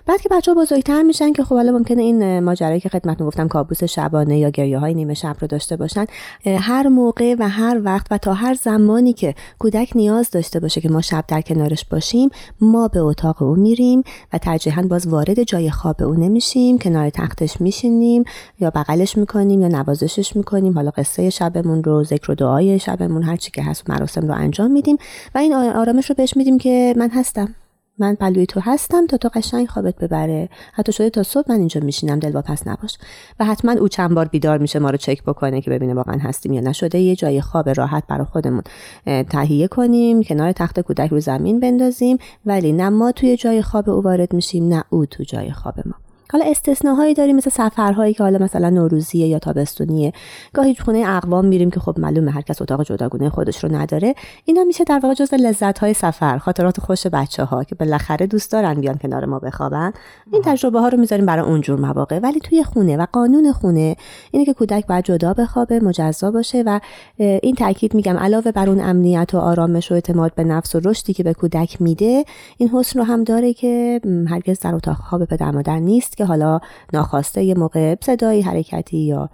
بعد 0.07 0.21
که 0.21 0.29
بچه 0.29 0.53
ها 0.53 0.61
بزرگتر 0.61 1.03
میشن 1.03 1.33
که 1.33 1.43
خب 1.43 1.55
حالا 1.55 1.71
ممکنه 1.71 2.01
این 2.01 2.39
ماجرایی 2.39 2.79
که 2.79 2.89
خدمت 2.89 3.23
گفتم 3.23 3.47
کابوس 3.47 3.83
شبانه 3.83 4.39
یا 4.39 4.49
گریه 4.49 4.79
های 4.79 4.93
نیمه 4.93 5.13
شب 5.13 5.35
رو 5.41 5.47
داشته 5.47 5.77
باشن 5.77 6.05
هر 6.45 6.87
موقع 6.87 7.35
و 7.39 7.49
هر 7.49 7.81
وقت 7.83 8.07
و 8.11 8.17
تا 8.17 8.33
هر 8.33 8.53
زمانی 8.53 9.13
که 9.13 9.35
کودک 9.59 9.91
نیاز 9.95 10.29
داشته 10.31 10.59
باشه 10.59 10.81
که 10.81 10.89
ما 10.89 11.01
شب 11.01 11.23
در 11.27 11.41
کنارش 11.41 11.85
باشیم 11.85 12.29
ما 12.61 12.87
به 12.87 12.99
اتاق 12.99 13.41
او 13.41 13.55
میریم 13.55 14.03
و 14.33 14.37
ترجیحاً 14.37 14.81
باز 14.81 15.07
وارد 15.07 15.43
جای 15.43 15.71
خواب 15.71 16.03
او 16.03 16.13
نمیشیم 16.13 16.77
کنار 16.77 17.09
تختش 17.09 17.61
میشینیم 17.61 18.23
یا 18.59 18.69
بغلش 18.69 19.17
می‌کنیم 19.17 19.61
یا 19.61 19.67
نوازشش 19.67 20.35
می‌کنیم. 20.35 20.73
حالا 20.73 20.91
قصه 20.91 21.29
شبمون 21.29 21.83
رو 21.83 22.03
ذکر 22.03 22.31
و 22.31 22.35
دعای 22.35 22.79
شبمون 22.79 23.23
هر 23.23 23.35
چی 23.35 23.51
که 23.51 23.63
هست 23.63 23.89
مراسم 23.89 24.27
رو 24.27 24.33
انجام 24.33 24.71
میدیم 24.71 24.97
و 25.35 25.37
این 25.37 25.53
آرامش 25.53 26.09
رو 26.09 26.15
بهش 26.15 26.37
میدیم 26.37 26.57
که 26.57 26.93
من 26.97 27.09
هستم. 27.09 27.55
من 27.97 28.15
پلوی 28.15 28.45
تو 28.45 28.59
هستم 28.63 29.07
تا 29.07 29.17
تو 29.17 29.29
قشنگ 29.33 29.67
خوابت 29.67 29.95
ببره. 29.95 30.49
حتی 30.73 30.91
شده 30.91 31.09
تا 31.09 31.23
صبح 31.23 31.51
من 31.51 31.59
اینجا 31.59 31.81
میشینم 31.81 32.19
دل 32.19 32.41
پس 32.41 32.67
نباش. 32.67 32.97
و 33.39 33.45
حتما 33.45 33.71
او 33.71 33.87
چند 33.87 34.15
بار 34.15 34.27
بیدار 34.27 34.57
میشه 34.57 34.79
ما 34.79 34.89
رو 34.89 34.97
چک 34.97 35.23
بکنه 35.23 35.61
که 35.61 35.71
ببینه 35.71 35.93
واقعا 35.93 36.17
هستیم 36.17 36.53
یا 36.53 36.61
نشده. 36.61 36.99
یه 36.99 37.15
جای 37.15 37.41
خواب 37.41 37.69
راحت 37.69 38.03
برای 38.07 38.25
خودمون 38.25 38.61
تهیه 39.05 39.67
کنیم 39.67 40.23
کنار 40.23 40.51
تخت 40.51 40.79
کودک 40.79 41.09
رو 41.09 41.19
زمین 41.19 41.59
بندازیم. 41.59 42.17
ولی 42.45 42.73
نه 42.73 42.89
ما 42.89 43.11
توی 43.11 43.37
جای 43.37 43.61
خواب 43.61 43.89
او 43.89 44.03
وارد 44.03 44.33
میشیم 44.33 44.67
نه 44.67 44.83
او 44.89 45.05
تو 45.05 45.23
جای 45.23 45.51
خواب 45.51 45.75
ما. 45.85 46.04
حالا 46.31 46.45
استثناهایی 46.45 47.13
داریم 47.13 47.35
مثل 47.35 47.49
سفرهایی 47.49 48.13
که 48.13 48.23
حالا 48.23 48.39
مثلا 48.39 48.69
نوروزیه 48.69 49.27
یا 49.27 49.39
تابستونیه. 49.39 50.13
گاهی 50.53 50.75
خونه 50.75 51.03
اقوام 51.07 51.45
میریم 51.45 51.71
که 51.71 51.79
خب 51.79 51.99
معلومه 51.99 52.31
هر 52.31 52.41
کس 52.41 52.61
اتاق 52.61 52.83
جداگونه 52.83 53.29
خودش 53.29 53.63
رو 53.63 53.75
نداره. 53.75 54.15
اینا 54.45 54.63
میشه 54.63 54.83
در 54.83 54.99
واقع 55.03 55.15
جزو 55.15 55.35
لذت 55.35 55.79
های 55.79 55.93
سفر 55.93 56.37
خاطرات 56.37 56.79
خوش 56.79 57.07
بچه 57.07 57.43
ها 57.43 57.63
که 57.63 57.75
بالاخره 57.75 58.27
دوست 58.27 58.51
دارن 58.51 58.73
بیان 58.73 58.97
کنار 58.97 59.25
ما 59.25 59.39
بخوابن. 59.39 59.93
این 60.33 60.41
تجربه 60.45 60.79
ها 60.79 60.87
رو 60.87 60.97
می‌ذاریم 60.97 61.25
برای 61.25 61.45
اونجور 61.45 61.79
مواقع. 61.79 62.19
ولی 62.19 62.39
توی 62.39 62.63
خونه 62.63 62.97
و 62.97 63.05
قانون 63.11 63.51
خونه 63.51 63.95
اینه 64.31 64.45
که 64.45 64.53
کودک 64.53 64.87
باید 64.87 65.05
جدا 65.05 65.33
بخوابه 65.33 65.79
مجزا 65.79 66.31
باشه 66.31 66.63
و 66.65 66.79
این 67.17 67.55
تاکید 67.55 67.93
میگم 67.93 68.17
علاوه 68.17 68.51
بر 68.51 68.69
اون 68.69 68.81
امنیت 68.81 69.33
و 69.33 69.37
آرامش 69.37 69.91
و 69.91 69.93
اعتماد 69.93 70.35
به 70.35 70.43
نفس 70.43 70.75
و 70.75 70.79
رشدی 70.79 71.13
که 71.13 71.23
به 71.23 71.33
کودک 71.33 71.81
میده 71.81 72.25
این 72.57 72.69
حسن 72.69 72.99
رو 72.99 73.05
هم 73.05 73.23
داره 73.23 73.53
که 73.53 74.01
هرگز 74.29 74.59
در 74.59 74.75
اتاق 74.75 74.97
خواب 74.97 75.25
پدر 75.25 75.51
مادر 75.51 75.79
نیست. 75.79 76.14
که 76.15 76.25
حالا 76.25 76.59
ناخواسته 76.93 77.43
یه 77.43 77.53
موقع 77.53 77.95
صدایی 78.01 78.41
حرکتی 78.41 78.97
یا 78.97 79.29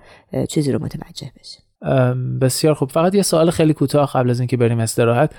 چیزی 0.50 0.72
رو 0.72 0.84
متوجه 0.84 1.32
بشه. 1.40 1.71
بسیار 2.42 2.74
خوب. 2.74 2.90
فقط 2.90 3.16
یه 3.16 3.22
سوال 3.22 3.50
خیلی 3.50 3.74
کوتاه 3.74 4.12
قبل 4.14 4.30
از 4.30 4.40
اینکه 4.40 4.58
بریم 4.58 4.80
استراحت. 4.80 5.32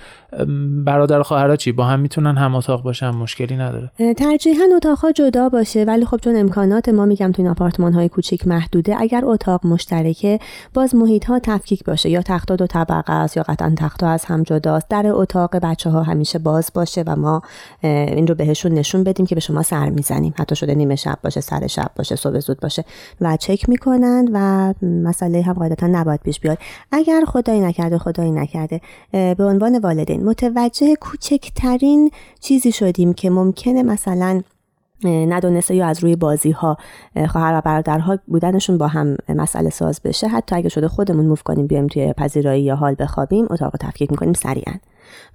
برادر 0.84 1.22
خواهرها 1.22 1.56
چی؟ 1.56 1.72
با 1.72 1.84
هم 1.84 2.00
می‌تونن 2.00 2.36
هم 2.36 2.54
اتاق 2.54 2.82
باشن؟ 2.82 3.10
مشکلی 3.10 3.56
نداره. 3.56 3.90
ترجیحا 4.16 4.64
اتاقها 4.76 5.12
جدا 5.12 5.48
باشه 5.48 5.84
ولی 5.84 6.04
خب 6.04 6.16
چون 6.16 6.36
امکانات 6.36 6.88
ما 6.88 7.06
میگم 7.06 7.32
تو 7.32 7.42
این 7.42 7.50
آپارتمان 7.50 7.92
های 7.92 8.08
کوچیک 8.08 8.46
محدوده 8.46 8.96
اگر 9.00 9.22
اتاق 9.24 9.66
مشترکه 9.66 10.38
باز 10.74 10.94
محیط 10.94 11.24
ها 11.24 11.38
تفکیک 11.38 11.84
باشه. 11.84 12.10
یا 12.10 12.22
تخت 12.22 12.52
دو 12.52 12.66
طبقه 12.66 13.12
است 13.12 13.36
یا 13.36 13.42
قطعا 13.42 13.74
تخت 13.76 14.02
از 14.02 14.24
هم 14.24 14.42
جداست. 14.42 14.88
در 14.88 15.06
اتاق 15.06 15.56
بچه 15.56 15.90
ها 15.90 16.02
همیشه 16.02 16.38
باز 16.38 16.70
باشه 16.74 17.04
و 17.06 17.16
ما 17.16 17.42
این 17.82 18.26
رو 18.26 18.34
بهشون 18.34 18.72
نشون 18.72 19.04
بدیم 19.04 19.26
که 19.26 19.34
به 19.34 19.40
شما 19.40 19.62
سر 19.62 19.90
می‌زنیم. 19.90 20.34
حتی 20.38 20.56
شده 20.56 20.74
نیمه 20.74 20.96
شب 20.96 21.18
باشه 21.24 21.40
سر 21.40 21.66
شب 21.66 21.90
باشه 21.96 22.16
صبح 22.16 22.38
زود 22.38 22.60
باشه. 22.60 22.84
و 23.20 23.36
چک 23.36 23.68
می‌کنن 23.68 24.28
و 24.32 24.74
مسئله 24.82 25.42
هم 25.42 25.52
قاعدتا 25.52 25.86
نباید 25.86 26.20
پیش 26.32 26.40
بیاد. 26.40 26.58
اگر 26.92 27.24
خدایی 27.26 27.60
نکرده 27.60 27.98
خدایی 27.98 28.30
نکرده. 28.30 28.80
به 29.12 29.44
عنوان 29.44 29.78
والدین. 29.78 30.24
متوجه 30.24 30.94
کوچکترین 30.96 32.10
چیزی 32.40 32.72
شدیم 32.72 33.12
که 33.12 33.30
ممکنه 33.30 33.82
مثلا 33.82 34.42
ندونسته 35.04 35.74
یا 35.74 35.86
از 35.86 36.02
روی 36.02 36.16
بازی 36.16 36.50
ها 36.50 36.76
خواهر 37.28 37.58
و 37.58 37.60
برادرها 37.60 38.18
بودنشون 38.26 38.78
با 38.78 38.86
هم 38.86 39.16
مسئله 39.28 39.70
ساز 39.70 40.00
بشه. 40.04 40.28
حتی 40.28 40.56
اگه 40.56 40.68
شده 40.68 40.88
خودمون 40.88 41.26
موف 41.26 41.42
کنیم 41.42 41.66
بیایم 41.66 41.86
توی 41.86 42.12
پذیرایی 42.12 42.62
یا 42.62 42.76
حال 42.76 42.96
بخوابیم 42.98 43.46
اتاق 43.50 43.76
تفکیک 43.80 44.10
می‌کنیم 44.10 44.32
سریعا. 44.32 44.74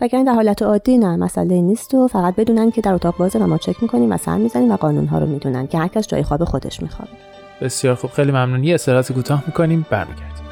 وگرنه 0.01 0.25
در 0.25 0.33
حالت 0.33 0.61
عادی 0.61 0.97
نه 0.97 1.15
مسئله 1.15 1.61
نیست 1.61 1.93
و 1.93 2.07
فقط 2.07 2.35
بدونن 2.35 2.71
که 2.71 2.81
در 2.81 2.93
اتاق 2.93 3.17
بازه 3.17 3.39
و 3.39 3.47
ما 3.47 3.57
چک 3.57 3.83
می‌کنیم 3.83 4.11
و 4.11 4.17
سر 4.17 4.37
می‌زنیم 4.37 4.71
و 4.71 4.75
قانون 4.75 5.05
ها 5.05 5.19
رو 5.19 5.25
می‌دونن 5.25 5.67
که 5.67 5.77
هر 5.77 5.87
کس 5.87 6.07
جای 6.07 6.23
خواب 6.23 6.43
خودش 6.43 6.81
میخوابه. 6.81 7.11
بسیار 7.61 7.95
خوب 7.95 8.11
خیلی 8.11 8.31
ممنون. 8.31 8.63
یه 8.63 8.75
استراحت 8.75 9.11
کوتاه 9.11 9.43
می‌کنیم. 9.47 9.85
برمیگردیم. 9.89 10.46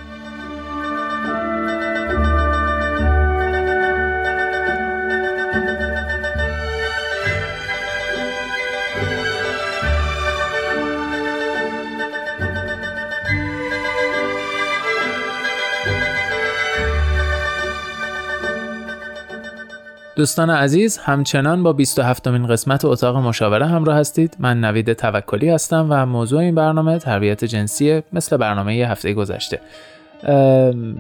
دوستان 20.16 20.50
عزیز 20.50 20.98
همچنان 20.98 21.64
با 21.64 21.74
27 21.74 22.28
مین 22.28 22.48
قسمت 22.48 22.86
اتاق 22.86 23.18
مشاوره 23.18 23.66
همراه 23.66 23.98
هستید. 23.98 24.36
من 24.40 24.60
نوید 24.60 24.94
توکلی 24.94 25.50
هستم 25.50 25.88
و 25.90 26.06
موضوع 26.06 26.40
این 26.40 26.56
برنامه 26.56 27.00
تربیت 27.00 27.46
جنسی 27.46 28.04
مثل 28.14 28.38
برنامه 28.38 28.76
یه 28.76 28.92
هفته 28.92 29.14
گذشته. 29.14 29.60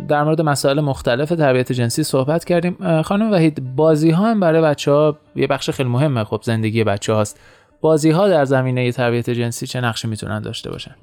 در 0.07 0.23
مورد 0.23 0.41
مسائل 0.41 0.79
مختلف 0.79 1.29
تربیت 1.29 1.71
جنسی 1.71 2.03
صحبت 2.03 2.45
کردیم. 2.45 3.01
خانم 3.01 3.31
وحید 3.31 3.75
بازی 3.75 4.11
ها 4.11 4.31
هم 4.31 4.39
برای 4.39 4.61
بچه 4.61 4.91
ها 4.91 5.17
یه 5.35 5.47
بخش 5.47 5.69
خیلی 5.69 5.89
مهمه. 5.89 6.23
خب 6.23 6.41
زندگی 6.43 6.83
بچه 6.83 7.13
هاست 7.13 7.39
بازی 7.81 8.11
ها 8.11 8.27
در 8.27 8.45
زمینه 8.45 8.91
تربیت 8.91 9.29
جنسی 9.29 9.67
چه 9.67 9.81
نقشی 9.81 10.07
می‌تونن 10.07 10.39
داشته 10.39 10.71
باشن؟ 10.71 10.95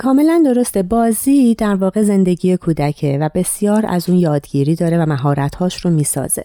کاملا 0.00 0.42
درسته. 0.44 0.82
بازی 0.82 1.54
در 1.54 1.74
واقع 1.74 2.02
زندگی 2.02 2.56
کودکه 2.56 3.18
و 3.20 3.30
بسیار 3.34 3.86
از 3.88 4.08
اون 4.08 4.18
یادگیری 4.18 4.74
داره 4.74 4.98
و 4.98 5.06
مهارتهاش 5.06 5.76
رو 5.76 5.90
می‌سازه. 5.90 6.44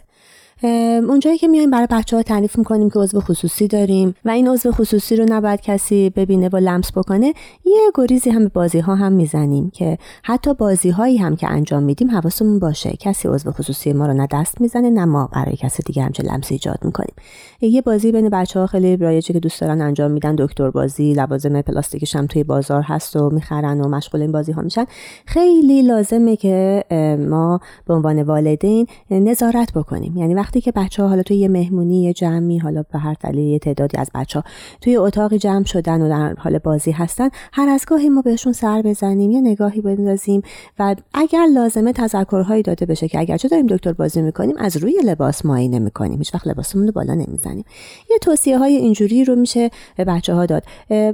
اونجایی 0.64 1.38
که 1.38 1.48
میایم 1.48 1.72
برای 1.72 1.88
بچه 1.90 2.18
ها 2.18 2.24
تعریف 2.24 2.58
می‌کنیم 2.58 2.90
که 2.90 3.00
عضو 3.00 3.22
خصوصی 3.22 3.68
داریم 3.68 4.16
و 4.26 4.30
این 4.30 4.48
عضو 4.48 4.72
خصوصی 4.72 5.16
رو 5.16 5.26
نباید 5.30 5.62
کسی 5.62 6.10
ببینه 6.10 6.50
و 6.50 6.58
لمس 6.58 6.92
بکنه 6.92 7.34
یه 7.66 7.92
گریزی 7.96 8.30
هم 8.30 8.44
به 8.44 8.50
بازی 8.50 8.80
ها 8.80 8.96
هم 8.96 9.14
می‌زنیم 9.14 9.70
که 9.70 9.98
حتی 10.24 10.54
بازی 10.54 10.90
هایی 10.90 11.18
هم 11.18 11.36
که 11.36 11.48
انجام 11.48 11.84
میدیم 11.84 12.12
حواسمون 12.12 12.60
باشه. 12.60 12.90
کسی 13.00 13.28
عضو 13.28 13.52
خصوصی 13.52 13.94
ما 13.94 14.06
رو 14.06 14.14
نه 14.14 14.28
دست 14.32 14.62
می‌زنه 14.62 14.90
نه 14.90 15.06
ما 15.06 15.30
برای 15.34 15.56
کسی 15.56 15.84
دیگه 15.84 16.04
همچه 16.04 16.24
لمسی 16.24 16.54
ایجاد 16.54 16.80
می‌کنیم. 16.82 17.14
یه 17.62 17.82
بازی 17.82 18.12
بین 18.12 18.30
بچه 18.30 18.60
ها 18.60 18.68
خیلی 18.68 18.98
رایجه 18.98 19.34
که 19.34 19.40
دوست 19.40 19.62
دارن 19.62 19.82
انجام 19.82 20.12
میدن 20.12 20.36
دکتر 20.36 20.70
بازی 20.70 21.14
لوازم 21.14 21.62
پلاستیکش 21.62 22.16
هم 22.16 22.28
توی 22.28 22.44
بازار 22.44 22.82
هست 22.82 23.16
و 23.16 23.30
می‌خرن 23.30 23.82
و 23.82 23.88
مشغول 23.88 24.22
این 24.22 24.32
بازی 24.32 24.52
ها 24.52 24.62
میشن. 24.62 24.86
خیلی 25.26 25.82
لازمه 25.82 26.36
که 26.36 26.84
ما 27.30 27.60
به 27.86 27.94
عنوان 27.94 28.24
والدین 28.24 28.88
نظارت 29.12 29.74
بکنیم. 29.74 30.18
یعنی 30.18 30.34
وقتی 30.48 30.62
که 30.62 30.72
بچه 30.72 31.04
ها 31.04 31.10
حالا 31.10 31.24
توی 31.24 31.38
یه 31.38 31.48
مهمونی 31.48 32.04
یه 32.04 32.14
جمعی 32.14 32.58
حالا 32.58 32.84
به 32.94 33.00
هر 33.00 33.16
دلیل 33.22 33.58
تعدادی 33.58 33.98
از 33.98 34.10
بچه 34.16 34.40
ها 34.40 34.46
توی 34.82 34.98
اتاقی 34.98 35.38
جمع 35.38 35.64
شدن 35.64 36.02
و 36.02 36.10
در 36.10 36.34
حال 36.34 36.58
بازی 36.58 36.92
هستن 36.92 37.30
هر 37.54 37.70
از 37.70 37.86
گاهی 37.88 38.10
ما 38.10 38.22
بهشون 38.22 38.54
سر 38.54 38.82
بزنیم 38.82 39.32
یا 39.32 39.40
نگاهی 39.40 39.82
بندازیم 39.82 40.42
و 40.80 40.96
اگر 41.14 41.46
لازمه 41.54 41.94
تذکرهایی 41.94 42.64
داده 42.64 42.86
بشه 42.86 43.08
که 43.08 43.20
اگرچه 43.20 43.48
داریم 43.48 43.68
دکتر 43.68 43.94
بازی 43.94 44.22
می‌کنیم 44.22 44.56
از 44.58 44.78
روی 44.78 45.02
لباس 45.04 45.46
معاینه 45.46 45.80
می‌کنیم. 45.80 46.18
هیچ 46.18 46.34
وقت 46.34 46.48
لباسمون 46.48 46.86
رو 46.86 46.92
بالا 46.92 47.14
نمی‌زنیم. 47.14 47.66
یه 48.10 48.18
توصیه 48.22 48.58
های 48.58 48.76
اینجوری 48.76 49.24
رو 49.24 49.36
میشه 49.36 49.70
به 49.98 50.06
بچه 50.06 50.34
ها 50.34 50.46
داد 50.46 50.64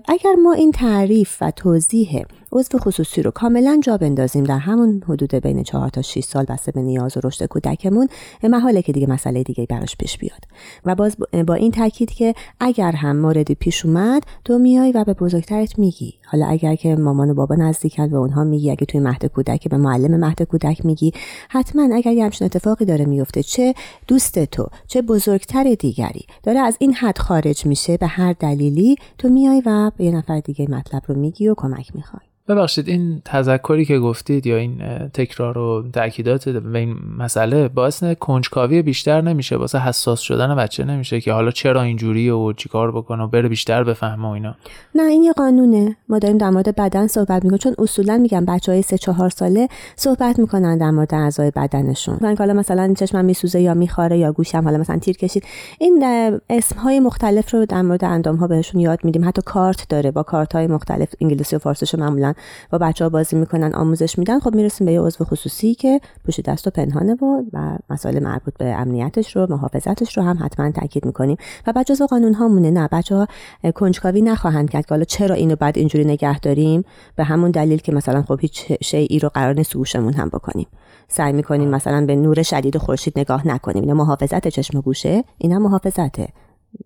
اگر 0.05 0.35
ما 0.43 0.53
این 0.53 0.71
تعریف 0.71 1.37
و 1.41 1.51
توضیح 1.51 2.25
عضو 2.53 2.77
خصوصی 2.77 3.21
رو 3.21 3.31
کاملا 3.31 3.79
جا 3.83 3.97
بندازیم. 3.97 4.43
در 4.43 4.57
همون 4.57 5.03
حدود 5.07 5.35
بین 5.35 5.63
4 5.63 5.89
تا 5.89 6.01
6 6.01 6.19
سال 6.19 6.45
بسته 6.45 6.71
به 6.71 6.81
نیاز 6.81 7.17
و 7.17 7.19
رشد 7.23 7.45
کودکمون 7.45 8.07
محاله 8.43 8.81
که 8.81 8.91
دیگه 8.93 9.07
مسئله 9.07 9.43
دیگه 9.43 9.65
براش 9.65 9.95
پیش 9.95 10.17
بیاد. 10.17 10.45
و 10.85 10.95
باز 10.95 11.17
با 11.47 11.53
این 11.53 11.71
تاکید 11.71 12.11
که 12.11 12.35
اگر 12.59 12.91
هم 12.91 13.17
موردی 13.17 13.55
پیش 13.55 13.85
اومد 13.85 14.23
تو 14.45 14.57
میای 14.57 14.91
و 14.91 15.03
به 15.03 15.13
بزرگترت 15.13 15.79
میگی. 15.79 16.13
حالا 16.33 16.45
اگر 16.45 16.75
که 16.75 16.95
مامان 16.95 17.29
و 17.29 17.33
بابا 17.33 17.55
نزدیکن 17.55 18.09
و 18.09 18.15
اونها 18.15 18.43
میگی 18.43 18.71
اگه 18.71 18.85
توی 18.85 18.99
مهد 18.99 19.25
کودک 19.25 19.69
به 19.69 19.77
معلم 19.77 20.19
مهد 20.19 20.43
کودک 20.43 20.85
میگی 20.85 21.13
حتما 21.49 21.95
اگر 21.95 22.11
یه 22.11 22.23
همچین 22.23 22.45
اتفاقی 22.45 22.85
داره 22.85 23.05
میفته 23.05 23.43
چه 23.43 23.73
دوست 24.07 24.45
تو 24.45 24.67
چه 24.87 25.01
بزرگتر 25.01 25.75
دیگری 25.79 26.25
داره 26.43 26.59
از 26.59 26.77
این 26.79 26.93
حد 26.93 27.17
خارج 27.17 27.65
میشه 27.65 27.97
به 27.97 28.07
هر 28.07 28.33
دلیلی 28.39 28.95
تو 29.17 29.29
میای 29.29 29.63
و 29.65 29.91
به 29.97 30.05
یه 30.05 30.11
نفر 30.11 30.39
دیگه 30.39 30.71
مطلب 30.71 31.01
رو 31.07 31.15
میگی 31.15 31.47
و 31.47 31.53
کمک 31.57 31.95
می‌خوای. 31.95 32.23
ببخشید 32.47 32.87
این 32.87 33.21
تذکری 33.25 33.85
که 33.85 33.99
گفتید 33.99 34.47
یا 34.47 34.57
این 34.57 34.77
تکرار 35.13 35.57
و 35.57 35.83
تاکیدات 35.93 36.49
به 36.49 36.79
این 36.79 36.95
مسئله 37.17 37.67
باعث 37.67 38.03
کنجکاوی 38.03 38.81
بیشتر 38.81 39.21
نمیشه 39.21 39.55
واسه 39.55 39.79
حساس 39.79 40.19
شدن 40.19 40.55
بچه 40.55 40.83
نمیشه 40.83 41.21
که 41.21 41.33
حالا 41.33 41.51
چرا 41.51 41.81
اینجوریه 41.81 42.33
و 42.33 42.53
چیکار 42.53 42.91
بکنه 42.91 43.23
و 43.23 43.27
بره 43.27 43.49
بیشتر 43.49 43.83
بفهمه 43.83 44.27
و 44.27 44.31
اینا. 44.31 44.55
نه 44.95 45.03
این 45.03 45.23
یه 45.23 45.31
قانونه. 45.31 45.95
ما 46.09 46.19
داریم 46.23 46.37
در 46.37 46.49
مورد 46.49 46.75
بدن 46.75 47.07
صحبت 47.07 47.43
می‌کنیم. 47.43 47.57
چون 47.57 47.75
اصولا 47.79 48.17
میگم 48.17 48.45
بچه 48.45 48.71
های 48.71 48.81
سه 48.81 48.97
چهار 48.97 49.29
ساله 49.29 49.67
صحبت 49.95 50.39
می‌کنن 50.39 50.77
در 50.77 50.91
مورد 50.91 51.15
اعضای 51.15 51.51
بدنشون. 51.55 52.17
من 52.21 52.35
حالا 52.39 52.53
مثلا 52.53 52.93
چشمم 52.93 53.25
میسوزه 53.25 53.61
یا 53.61 53.73
میخاره 53.73 54.17
یا 54.17 54.31
گوشم 54.31 54.63
حالا 54.63 54.77
مثلا 54.77 54.97
تیر 54.97 55.17
کشید 55.17 55.43
این 55.79 56.03
اسم 56.49 56.75
های 56.79 56.99
مختلف 56.99 57.53
رو 57.53 57.65
در 57.65 57.81
مورد 57.81 58.05
اندام 58.05 58.35
ها 58.35 58.47
بهشون 58.47 58.81
یاد 58.81 58.99
میدیم. 59.03 59.27
حتی 59.27 59.41
کارت 59.45 59.85
داره. 59.89 60.11
با 60.11 60.23
کارت 60.23 60.55
های 60.55 60.67
مختلف 60.67 61.13
انگلیسی 61.21 61.55
و 61.55 61.59
فارسیشو 61.59 61.97
معمولا 61.97 62.33
با 62.71 62.77
بچه 62.77 63.05
ها 63.05 63.09
بازی 63.09 63.35
می‌کنن 63.35 63.75
آموزش 63.75 64.19
میدن. 64.19 64.39
خب 64.39 64.55
می‌رسیم 64.55 64.85
به 64.85 64.93
یه 64.93 65.01
عضو 65.01 65.23
خصوصی 65.23 65.75
که 65.75 66.01
پشت 66.27 66.41
دست 66.41 66.67
و 66.67 66.69
پنهانه 66.69 67.13
و 67.13 67.43
و 67.53 67.77
مسائل 67.89 68.23
مربوط 68.23 68.53
به 68.59 68.65
امنیتش 68.65 69.35
رو 69.35 69.47
محافظتش 69.49 70.17
رو 70.17 70.23
هم 70.23 70.37
حتما 70.41 70.71
تاکید 70.71 71.05
می‌کنیم. 71.05 71.37
و 71.67 71.73
بچه 71.75 72.05
قانون 72.05 72.33
ها 72.33 72.47
مونه 72.47 72.71
نه 72.71 72.89
بچه 72.91 73.15
ها 73.15 73.27
کنجکاوی 73.75 74.21
نخواهند 74.21 74.69
کرد 74.69 74.85
که 74.85 74.89
حالا 74.89 75.03
چرا 75.03 75.35
اینو 75.35 75.55
بعد 75.55 75.77
اینجوری 75.77 76.05
نگه 76.13 76.39
داریم 76.39 76.83
به 77.15 77.23
همون 77.23 77.51
دلیل 77.51 77.79
که 77.79 77.91
مثلا 77.91 78.21
خب 78.21 78.39
هیچ 78.39 78.73
شیعی 78.83 79.19
رو 79.19 79.29
قرار 79.33 79.53
نیست 79.53 79.77
گوشمون 79.77 80.13
هم 80.13 80.29
بکنیم. 80.29 80.67
سعی 81.07 81.33
می‌کنیم 81.33 81.69
مثلا 81.69 82.05
به 82.05 82.15
نور 82.15 82.43
شدید 82.43 82.77
خورشید 82.77 83.19
نگاه 83.19 83.47
نکنیم. 83.47 83.83
اینا 83.83 83.93
محافظت 83.93 84.47
چشم 84.47 84.81
گوشه 84.81 85.23
اینا 85.37 85.59
محافظته 85.59 86.27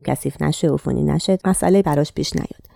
کثیف 0.05 0.41
نشه 0.41 0.69
عفونی 0.69 1.03
نشه 1.03 1.37
مسئله 1.45 1.81
براش 1.81 2.13
پیش 2.13 2.33
نیاد. 2.35 2.67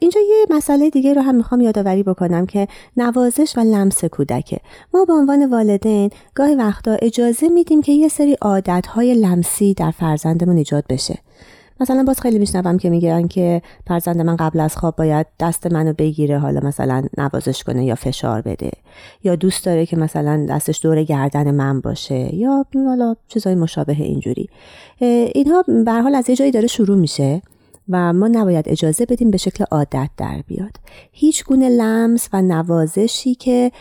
اینجا 0.00 0.20
یه 0.20 0.46
مسئله 0.56 0.90
دیگه 0.90 1.14
رو 1.14 1.22
هم 1.22 1.34
می‌خوام 1.34 1.60
یادآوری 1.60 2.02
بکنم 2.02 2.46
که 2.46 2.68
نوازش 2.96 3.54
و 3.56 3.60
لمس 3.60 4.04
کودکه. 4.04 4.60
ما 4.94 5.04
به 5.04 5.12
عنوان 5.12 5.50
والدین 5.50 6.10
گاهی 6.34 6.54
وقتا 6.54 6.96
اجازه 7.02 7.48
میدیم 7.48 7.82
که 7.82 7.92
یه 7.92 8.08
سری 8.08 8.36
عادتهای 8.42 9.14
لمسی 9.14 9.74
در 9.74 9.90
فرزندمون 9.90 10.56
ایجاد 10.56 10.84
بشه. 10.88 11.18
مثلا 11.80 12.02
باز 12.02 12.20
خیلی 12.20 12.38
میشنوم 12.38 12.78
که 12.78 12.90
میگن 12.90 13.26
که 13.26 13.62
فرزند 13.86 14.20
من 14.20 14.36
قبل 14.36 14.60
از 14.60 14.76
خواب 14.76 14.96
باید 14.96 15.26
دست 15.40 15.72
منو 15.72 15.92
بگیره 15.92 16.38
حالا 16.38 16.60
مثلا 16.60 17.02
نوازش 17.18 17.64
کنه 17.64 17.84
یا 17.84 17.94
فشار 17.94 18.40
بده. 18.42 18.70
یا 19.24 19.36
دوست 19.36 19.64
داره 19.64 19.86
که 19.86 19.96
مثلا 19.96 20.46
دستش 20.50 20.80
دور 20.82 21.02
گردن 21.02 21.50
من 21.50 21.80
باشه 21.80 22.34
یا 22.34 22.66
حالا 22.74 23.16
چیزای 23.28 23.54
مشابه 23.54 23.92
اینجوری. 23.92 24.48
اینها 25.34 25.64
به 25.84 25.92
حال 25.92 26.14
از 26.14 26.28
یه 26.30 26.36
جایی 26.36 26.50
داره 26.50 26.66
شروع 26.66 26.98
میشه 26.98 27.42
و 27.88 28.12
ما 28.12 28.28
نباید 28.28 28.68
اجازه 28.68 29.06
بدیم 29.06 29.30
به 29.30 29.38
شکل 29.38 29.64
عادت 29.70 30.10
در 30.16 30.42
بیاد. 30.46 30.76
هیچ 31.12 31.44
گونه 31.44 31.68
لمس 31.68 32.28
و 32.32 32.42
نوازشی 32.42 33.34
که 33.34 33.72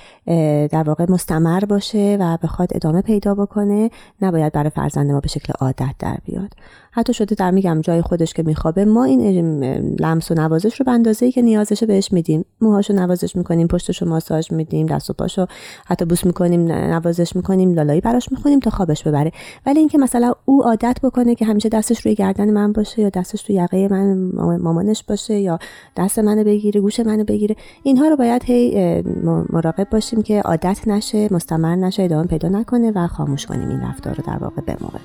در 0.71 0.83
واقع 0.83 1.05
مستمر 1.09 1.65
باشه 1.65 2.17
و 2.19 2.37
بخواد 2.43 2.69
ادامه 2.75 3.01
پیدا 3.01 3.35
بکنه 3.35 3.89
نباید 4.21 4.53
برای 4.53 4.69
فرزند 4.69 5.11
ما 5.11 5.19
به 5.19 5.27
شکل 5.27 5.53
عادت 5.59 5.95
در 5.99 6.17
بیاد. 6.25 6.49
حتی 6.91 7.13
شده 7.13 7.35
در 7.35 7.51
میگم 7.51 7.81
جای 7.81 8.01
خودش 8.01 8.33
که 8.33 8.43
میخوابه 8.43 8.85
ما 8.85 9.03
این 9.03 9.63
لمس 9.99 10.31
و 10.31 10.33
نوازش 10.33 10.79
رو 10.79 10.83
به 10.83 10.91
اندازه 10.91 11.25
ای 11.25 11.31
که 11.31 11.41
نیازش 11.41 11.83
بهش 11.83 12.11
میدیم. 12.11 12.45
موهاشو 12.61 12.93
نوازش 12.93 13.35
می‌کنیم 13.35 13.67
پشتشو 13.67 14.05
ماساژ 14.05 14.51
میدیم 14.51 14.85
دست 14.85 15.09
و 15.09 15.13
پاشو 15.13 15.45
حتی 15.85 16.05
بوس 16.05 16.25
می‌کنیم 16.25 16.71
نوازش 16.71 17.35
می‌کنیم 17.35 17.73
لالایی 17.73 18.01
براش 18.01 18.31
می‌خونیم 18.31 18.59
تا 18.59 18.69
خوابش 18.69 19.03
ببره. 19.03 19.31
ولی 19.65 19.79
اینکه 19.79 19.97
مثلا 19.97 20.33
او 20.45 20.63
عادت 20.63 20.97
بکنه 21.03 21.35
که 21.35 21.45
همیشه 21.45 21.69
دستش 21.69 22.05
روی 22.05 22.15
گردن 22.15 22.49
من 22.49 22.71
باشه 22.71 23.01
یا 23.01 23.09
دستش 23.09 23.43
توی 23.43 23.55
یقه 23.55 23.87
من 23.91 24.31
مامانش 24.57 25.03
باشه 25.03 25.39
یا 25.39 25.59
دست 25.97 26.19
منو 26.19 26.43
بگیره 26.43 26.81
گوش 26.81 26.99
منو 26.99 27.23
بگیره 27.23 27.55
اینها 27.83 28.07
رو 28.07 28.15
باید 28.15 28.43
هی 28.43 29.01
مراقب 29.49 29.87
باشیم. 29.91 30.16
که 30.21 30.41
عادت 30.41 30.87
نشه 30.87 31.27
مستمر 31.31 31.75
نشه 31.75 32.03
ادامه 32.03 32.27
پیدا 32.27 32.49
نکنه 32.49 32.91
و 32.95 33.07
خاموش 33.07 33.45
کنیم 33.45 33.69
این 33.69 33.81
رفتار 33.81 34.15
رو 34.15 34.23
در 34.27 34.37
واقع 34.37 34.61
به 34.61 34.77
موقع. 34.81 34.99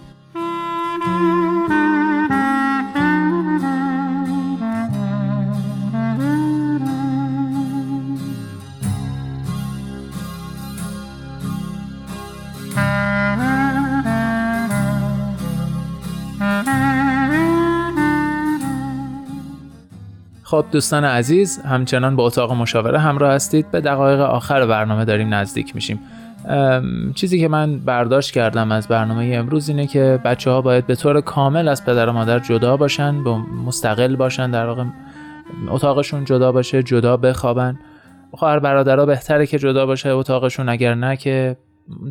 خب 20.52 20.64
دوستان 20.72 21.04
عزیز 21.04 21.58
همچنان 21.58 22.16
با 22.16 22.26
اتاق 22.26 22.52
مشاوره 22.52 22.98
همراه 22.98 23.32
هستید. 23.32 23.70
به 23.70 23.80
دقایق 23.80 24.20
آخر 24.20 24.66
برنامه 24.66 25.04
داریم 25.04 25.34
نزدیک 25.34 25.74
میشیم. 25.74 26.00
چیزی 27.14 27.40
که 27.40 27.48
من 27.48 27.78
برداشت 27.78 28.30
کردم 28.30 28.72
از 28.72 28.88
برنامه 28.88 29.32
امروز 29.34 29.68
اینه 29.68 29.86
که 29.86 30.20
بچه 30.24 30.50
ها 30.50 30.60
باید 30.60 30.86
به 30.86 30.94
طور 30.94 31.20
کامل 31.20 31.68
از 31.68 31.84
پدر 31.84 32.08
و 32.08 32.12
مادر 32.12 32.38
جدا 32.38 32.76
باشن 32.76 33.24
با 33.24 33.38
مستقل 33.38 34.16
باشن 34.16 34.50
در 34.50 34.66
واقع 34.66 34.84
اتاقشون 35.68 36.24
جدا 36.24 36.52
باشه 36.52 36.82
جدا 36.82 37.16
بخوابن. 37.16 37.78
خواهر 38.32 38.58
برادرها 38.58 39.06
بهتره 39.06 39.46
که 39.46 39.58
جدا 39.58 39.86
باشه 39.86 40.08
اتاقشون 40.08 40.68
اگر 40.68 40.94
نه 40.94 41.16
که 41.16 41.56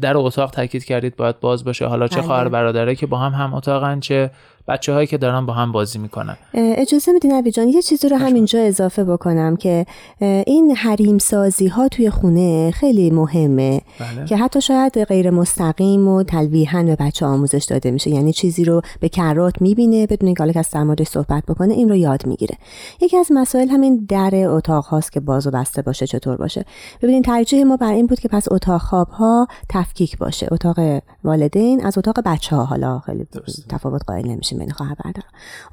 در 0.01 0.17
اتاق 0.17 0.51
تاکید 0.51 0.84
کردید 0.84 1.15
باید 1.15 1.39
باز 1.39 1.63
باشه. 1.63 1.86
حالا 1.86 2.08
چه 2.08 2.21
خواهر 2.21 2.43
بله. 2.43 2.49
برادره 2.49 2.95
که 2.95 3.08
با 3.08 3.17
هم 3.17 3.32
هم 3.32 3.54
اتاقن 3.54 3.99
چه 3.99 4.32
بچه 4.67 4.93
هایی 4.93 5.08
که 5.08 5.17
دارن 5.17 5.45
با 5.45 5.54
هم 5.54 5.71
بازی 5.71 6.00
می‌کنن. 6.00 6.38
اجازه 6.54 7.12
میدین 7.12 7.32
نبی 7.32 7.52
جان 7.52 7.67
یه 7.67 7.82
چیزی 7.82 8.10
رو 8.10 8.17
همینجا 8.17 8.60
اضافه 8.60 9.04
بکنم 9.04 9.56
که 9.56 9.86
این 10.19 10.76
حریم 10.76 11.17
سازی 11.17 11.67
ها 11.67 11.88
توی 11.88 12.10
خونه 12.10 12.71
خیلی 12.71 13.12
مهمه. 13.12 13.82
بله. 14.00 14.26
که 14.26 14.38
حتی 14.38 14.62
شاید 14.62 15.04
غیر 15.04 15.30
مستقیم 15.30 16.08
و 16.08 16.24
تلویحا 16.24 16.84
به 16.84 16.95
بچه 16.95 17.26
آموزش 17.26 17.65
داده 17.69 17.91
میشه. 17.91 18.10
یعنی 18.10 18.34
چیزی 18.34 18.65
رو 18.65 18.82
به 19.00 19.10
کرات 19.10 19.62
می‌بینه 19.62 20.08
بدون 20.08 20.28
اینکه 20.28 20.43
حالا 20.43 20.54
کس 20.54 20.71
در 20.76 21.04
صحبت 21.04 21.43
بکنه 21.45 21.74
این 21.74 21.89
رو 21.89 21.95
یاد 21.95 22.26
می‌گیره. 22.26 22.56
یکی 23.02 23.17
از 23.17 23.28
مسائل 23.32 23.69
همین 23.69 24.06
در 24.10 24.36
اتاق 24.36 24.86
هاست 24.86 25.12
که 25.12 25.19
باز 25.19 25.47
و 25.47 25.52
بسته 25.52 25.82
باشه 25.82 26.08
چطور 26.08 26.38
باشه. 26.38 26.65
ببینید 27.02 27.24
ترجیح 27.24 27.63
ما 27.63 27.78
بر 27.78 27.93
این 27.93 28.08
بود 28.08 28.19
که 28.19 28.28
پس 28.28 28.47
اتاق 28.52 28.82
خواب 28.82 29.10
ها 29.10 29.47
تفکیک 29.69 30.17
باشه. 30.17 30.47
اتاق 30.52 31.02
والدین 31.24 31.86
از 31.86 31.97
اتاق 31.97 32.19
بچه 32.26 32.56
ها 32.56 32.65
حالا 32.65 33.00
خیلی 33.00 33.28
تفاوت 33.69 34.02
قائل 34.08 34.28
نمیشه. 34.28 34.51
میشیم 34.52 34.60
بین 34.60 34.72
خواهر 34.72 34.96
برادر 35.04 35.24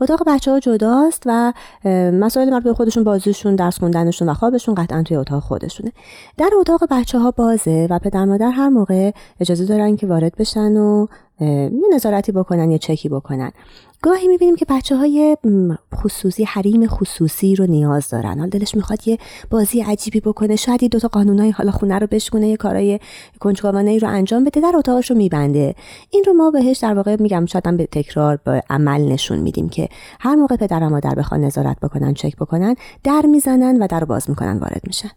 اتاق 0.01 0.23
بچه 0.27 0.51
ها 0.51 0.61
جداست 0.61 1.23
و 1.27 1.53
مسائل 2.13 2.51
مربوط 2.51 2.65
به 2.65 2.75
خودشون 2.75 3.05
بازیشون 3.05 3.57
درس 3.57 3.79
خوندنشون 3.79 4.29
و 4.29 4.35
خوابشون 4.35 4.75
قطعا 4.75 5.03
توی 5.03 5.17
اتاق 5.17 5.43
خودشونه. 5.43 5.93
در 6.37 6.51
اتاق 6.61 6.81
بچه 6.91 7.19
ها 7.19 7.31
بازه 7.31 7.87
و 7.91 7.99
پدر 7.99 8.25
مادر 8.25 8.51
هر 8.51 8.69
موقع 8.69 9.11
اجازه 9.41 9.65
دارن 9.65 9.97
که 9.97 10.07
وارد 10.07 10.37
بشن 10.37 10.77
و 10.77 11.07
یه 11.41 11.89
نظارتی 11.95 12.33
بکنن 12.33 12.71
یا 12.71 12.79
چکی 12.79 13.09
بکنن. 13.09 13.53
گاهی 14.09 14.29
می‌بینیم 14.29 14.57
که 14.57 14.67
بچه 14.69 14.97
های 14.97 15.37
خصوصی 15.95 16.45
حریم 16.45 16.87
خصوصی 16.87 17.57
رو 17.57 17.67
نیاز 17.67 18.11
دارن. 18.11 18.39
حال 18.39 18.49
دلش 18.49 18.75
می‌خواد 18.75 19.09
یه 19.09 19.19
بازی 19.51 19.81
عجیبی 19.81 20.21
بکنه. 20.21 20.57
شاید 20.57 20.83
یه 20.83 20.89
دوتا 20.89 21.09
قانونای 21.09 21.51
حالا 21.51 21.71
خونه 21.71 21.99
رو 21.99 22.07
بشکنه 22.07 22.49
یه 22.49 22.57
کارای 22.57 23.01
کنجکاوانه 23.41 23.99
رو 23.99 24.09
انجام 24.09 24.45
بده 24.45 24.61
در 24.61 24.73
اتاقش 24.77 25.11
رو 25.11 25.17
میبنده. 25.17 25.75
این 26.11 26.25
رو 26.27 26.33
ما 26.33 26.51
بهش 26.51 26.79
در 26.79 26.95
واقع 26.95 27.17
میگم 27.21 27.47
شاید 27.47 27.77
به 27.77 27.87
تکرار 27.87 28.37
به 28.45 28.63
عمل 28.71 29.01
نشون 29.01 29.39
میدیم 29.39 29.69
که 29.69 29.89
هر 30.21 30.35
موقع 30.35 30.57
پدر 30.57 30.83
و 30.83 30.89
مادر 30.89 31.15
بخوان 31.15 31.41
نظارت 31.41 31.81
بکنن 31.81 32.15
چک 32.15 32.37
بکنن 32.37 32.75
در 33.05 33.23
می‌زنن 33.27 33.83
و 33.83 33.87
در 33.87 34.05
باز 34.05 34.31
می‌کنن 34.31 34.59
وارد 34.59 34.81
میشن. 34.87 35.11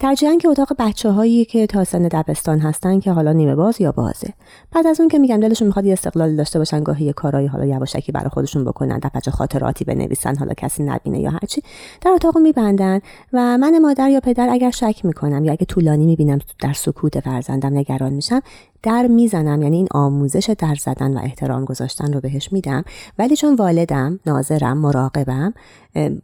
ترجیحاً 0.00 0.36
که 0.36 0.48
اتاق 0.48 0.68
بچه 0.78 1.10
هایی 1.10 1.44
که 1.44 1.66
تا 1.66 1.84
سن 1.84 2.02
دبستان 2.02 2.58
هستن 2.58 3.00
که 3.00 3.12
حالا 3.12 3.32
نیمه 3.32 3.54
باز 3.54 3.80
یا 3.80 3.92
بازه. 3.92 4.34
بعد 4.72 4.86
از 4.86 5.00
اون 5.00 5.08
که 5.08 5.18
میگم 5.18 5.40
دلشون 5.40 5.66
می‌خواد 5.66 5.86
یه 5.86 5.92
استقلال 5.92 6.36
داشته 6.36 6.58
باشن 6.58 6.82
گاهی 6.82 7.04
یه 7.04 7.12
کارایی 7.12 7.46
حالا 7.46 7.66
یواشکی 7.66 8.12
برای 8.12 8.28
خودشون 8.28 8.64
بکنن 8.64 8.98
در 8.98 9.10
بچه 9.14 9.30
خاطراتی 9.30 9.84
بنویسن 9.84 10.36
حالا 10.36 10.54
کسی 10.54 10.82
نبینه 10.82 11.20
یا 11.20 11.30
هرچی 11.30 11.62
در 12.00 12.10
اتاق 12.10 12.38
میبندن 12.38 13.00
و 13.32 13.58
من 13.58 13.78
مادر 13.78 14.10
یا 14.10 14.20
پدر 14.20 14.48
اگر 14.50 14.70
شک 14.70 15.04
می‌کنم 15.04 15.44
یا 15.44 15.52
اگه 15.52 15.64
طولانی 15.64 16.06
می‌بینم 16.06 16.38
در 16.60 16.72
سکوت 16.72 17.20
فرزندم 17.20 17.78
نگران 17.78 18.12
میشم 18.12 18.40
در 18.82 19.06
می‌زنم 19.06 19.62
یعنی 19.62 19.76
این 19.76 19.88
آموزش 19.90 20.54
در 20.58 20.74
زدن 20.74 21.16
و 21.16 21.20
احترام 21.22 21.64
گذاشتن 21.64 22.12
رو 22.12 22.20
بهش 22.20 22.52
میدم. 22.52 22.84
ولی 23.18 23.36
چون 23.36 23.54
والدم 23.54 24.20
ناظرم 24.26 24.78
مراقبم 24.78 25.54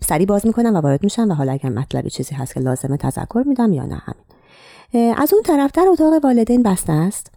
سری 0.01 0.27
باز 0.27 0.47
می‌کنم 0.47 0.75
و 0.75 0.81
وارد 0.81 1.05
میشم 1.05 1.31
و 1.31 1.35
حالا 1.35 1.53
اگر 1.53 1.71
مطلبی 1.71 2.11
چیزی 2.11 2.35
هست 2.35 2.55
که 2.55 2.61
لازمه 2.61 2.97
تذکر 2.97 3.43
میدم 3.47 3.73
یا 3.73 3.87
نه 3.87 4.03
همین. 4.05 5.15
از 5.17 5.35
اون 5.35 5.43
طرف 5.43 5.73
در 5.73 5.87
اتاق 5.89 6.25
والدین 6.25 6.63
بسته 6.63 6.93
است. 6.93 7.36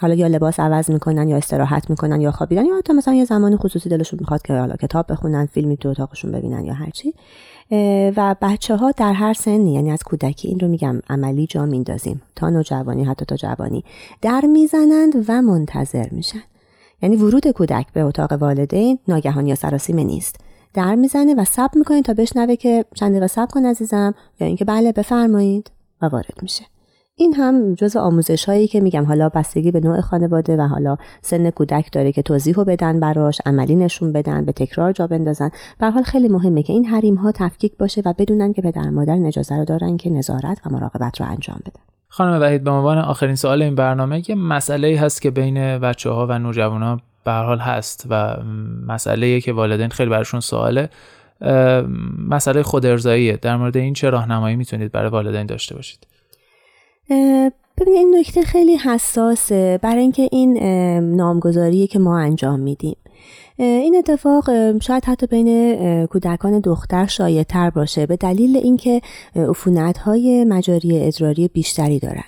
حالا 0.00 0.14
یا 0.14 0.26
لباس 0.26 0.60
عوض 0.60 0.90
می‌کنن 0.90 1.28
یا 1.28 1.36
استراحت 1.36 1.90
می‌کنن 1.90 2.20
یا 2.20 2.30
خوابیدن 2.30 2.66
یا 2.66 2.76
حتی 2.76 2.92
مثلا 2.92 3.14
یه 3.14 3.24
زمان 3.24 3.56
خصوصی 3.56 3.88
دلشون 3.88 4.18
می‌خواد 4.20 4.42
که 4.42 4.52
حالا 4.52 4.76
کتاب 4.76 5.12
بخونن 5.12 5.46
فیلمی 5.46 5.76
تو 5.76 5.88
اتاقشون 5.88 6.32
ببینن 6.32 6.64
یا 6.64 6.74
هرچی 6.74 7.14
و 8.16 8.36
بچه 8.42 8.76
ها 8.76 8.90
در 8.90 9.12
هر 9.12 9.32
سنی 9.32 9.74
یعنی 9.74 9.90
از 9.90 10.02
کودکی 10.02 10.48
این 10.48 10.60
رو 10.60 10.68
میگم 10.68 11.00
عملی 11.10 11.46
جا 11.46 11.66
میندازیم. 11.66 12.22
تا 12.36 12.50
نوجوانی 12.50 13.04
حتی 13.04 13.24
تا 13.24 13.36
جوانی 13.36 13.84
در 14.22 14.40
می‌زنند 14.40 15.24
و 15.28 15.42
منتظر 15.42 16.06
میشن. 16.10 16.42
یعنی 17.02 17.16
ورود 17.16 17.48
کودک 17.48 17.86
به 17.92 18.00
اتاق 18.00 18.32
والدین 18.32 18.98
ناگهانی 19.08 19.48
یا 19.48 19.54
سراسیمه 19.54 20.04
نیست. 20.04 20.36
در 20.74 20.94
می‌زنه 20.94 21.34
و 21.34 21.44
سب 21.44 21.70
می‌کنه 21.74 22.02
تا 22.02 22.14
بشنوه 22.14 22.56
که 22.56 22.84
چند 22.94 23.10
دقیقه 23.10 23.26
سب 23.26 23.48
کن 23.50 23.66
عزیزم 23.66 24.14
یا 24.40 24.46
اینکه 24.46 24.64
بله 24.64 24.92
بفرمایید 24.92 25.70
و 26.02 26.06
وارد 26.06 26.34
میشه. 26.42 26.64
این 27.18 27.34
هم 27.34 27.74
جز 27.74 27.96
آموزش 27.96 28.44
هایی 28.44 28.68
که 28.68 28.80
میگم. 28.80 29.04
حالا 29.04 29.28
بستگی 29.28 29.70
به 29.70 29.80
نوع 29.80 30.00
خانواده 30.00 30.56
و 30.56 30.60
حالا 30.60 30.96
سن 31.22 31.50
کودک 31.50 31.92
داره 31.92 32.12
که 32.12 32.22
توضیح 32.22 32.54
رو 32.54 32.64
بدن 32.64 33.00
براش 33.00 33.40
عملی 33.46 33.76
نشون 33.76 34.12
بدن 34.12 34.44
به 34.44 34.52
تکرار 34.52 34.92
جا 34.92 35.06
بندازن. 35.06 35.50
به 35.80 35.90
حال 35.90 36.02
خیلی 36.02 36.28
مهمه 36.28 36.62
که 36.62 36.72
این 36.72 36.84
حریم 36.84 37.14
ها 37.14 37.32
تفکیک 37.32 37.72
باشه 37.78 38.02
و 38.04 38.14
بدونن 38.18 38.52
که 38.52 38.62
پدر 38.62 38.90
مادر 38.90 39.18
اجازه 39.26 39.56
رو 39.56 39.64
دارن 39.64 39.96
که 39.96 40.10
نظارت 40.10 40.60
و 40.66 40.70
مراقبت 40.70 41.20
رو 41.20 41.26
انجام 41.26 41.60
بدن. 41.66 41.82
خانم 42.08 42.40
وحید 42.40 42.64
به 42.64 42.70
عنوان 42.70 42.98
آخرین 42.98 43.34
سوال 43.34 43.62
این 43.62 43.74
برنامه 43.74 44.30
یه 44.30 44.34
مسئله 44.34 44.98
هست 45.00 45.22
که 45.22 45.30
بین 45.30 45.78
بچه 45.78 46.10
ها 46.10 46.26
و 46.26 46.38
نوجوان 46.38 47.00
به 47.24 47.32
حال 47.32 47.58
هست 47.58 48.06
و 48.10 48.36
مسئله 48.86 49.40
که 49.40 49.52
والدین 49.52 49.88
خیلی 49.88 50.10
براشون 50.10 50.40
سواله 50.40 50.88
مسئله 52.28 52.62
خود 52.62 52.86
ارزاییه 52.86 53.36
در 53.36 53.56
مورد 53.56 53.76
این 53.76 53.94
چه 53.94 54.10
راهنمایی 54.10 54.56
می‌تونید 54.56 54.92
برای 54.92 55.10
والدین 55.10 55.46
داشته 55.46 55.74
باشید؟ 55.74 56.06
ببینید 57.10 57.98
این 57.98 58.16
نکته 58.18 58.42
خیلی 58.42 58.76
حساسه 58.76 59.78
برای 59.82 60.02
اینکه 60.02 60.28
این 60.32 60.58
نامگذاریه 61.16 61.86
که 61.86 61.98
ما 61.98 62.18
انجام 62.18 62.60
میدیم. 62.60 62.96
این 63.58 63.96
اتفاق 63.96 64.78
شاید 64.78 65.04
حتی 65.04 65.26
بین 65.26 66.06
کودکان 66.06 66.60
دختر 66.60 67.06
شایع 67.06 67.42
تر 67.42 67.70
باشه 67.70 68.06
به 68.06 68.16
دلیل 68.16 68.56
اینکه 68.56 69.00
عفونت 69.36 69.98
های 69.98 70.44
مجاری 70.44 71.06
ادراری 71.06 71.48
بیشتری 71.48 71.98
دارن. 71.98 72.24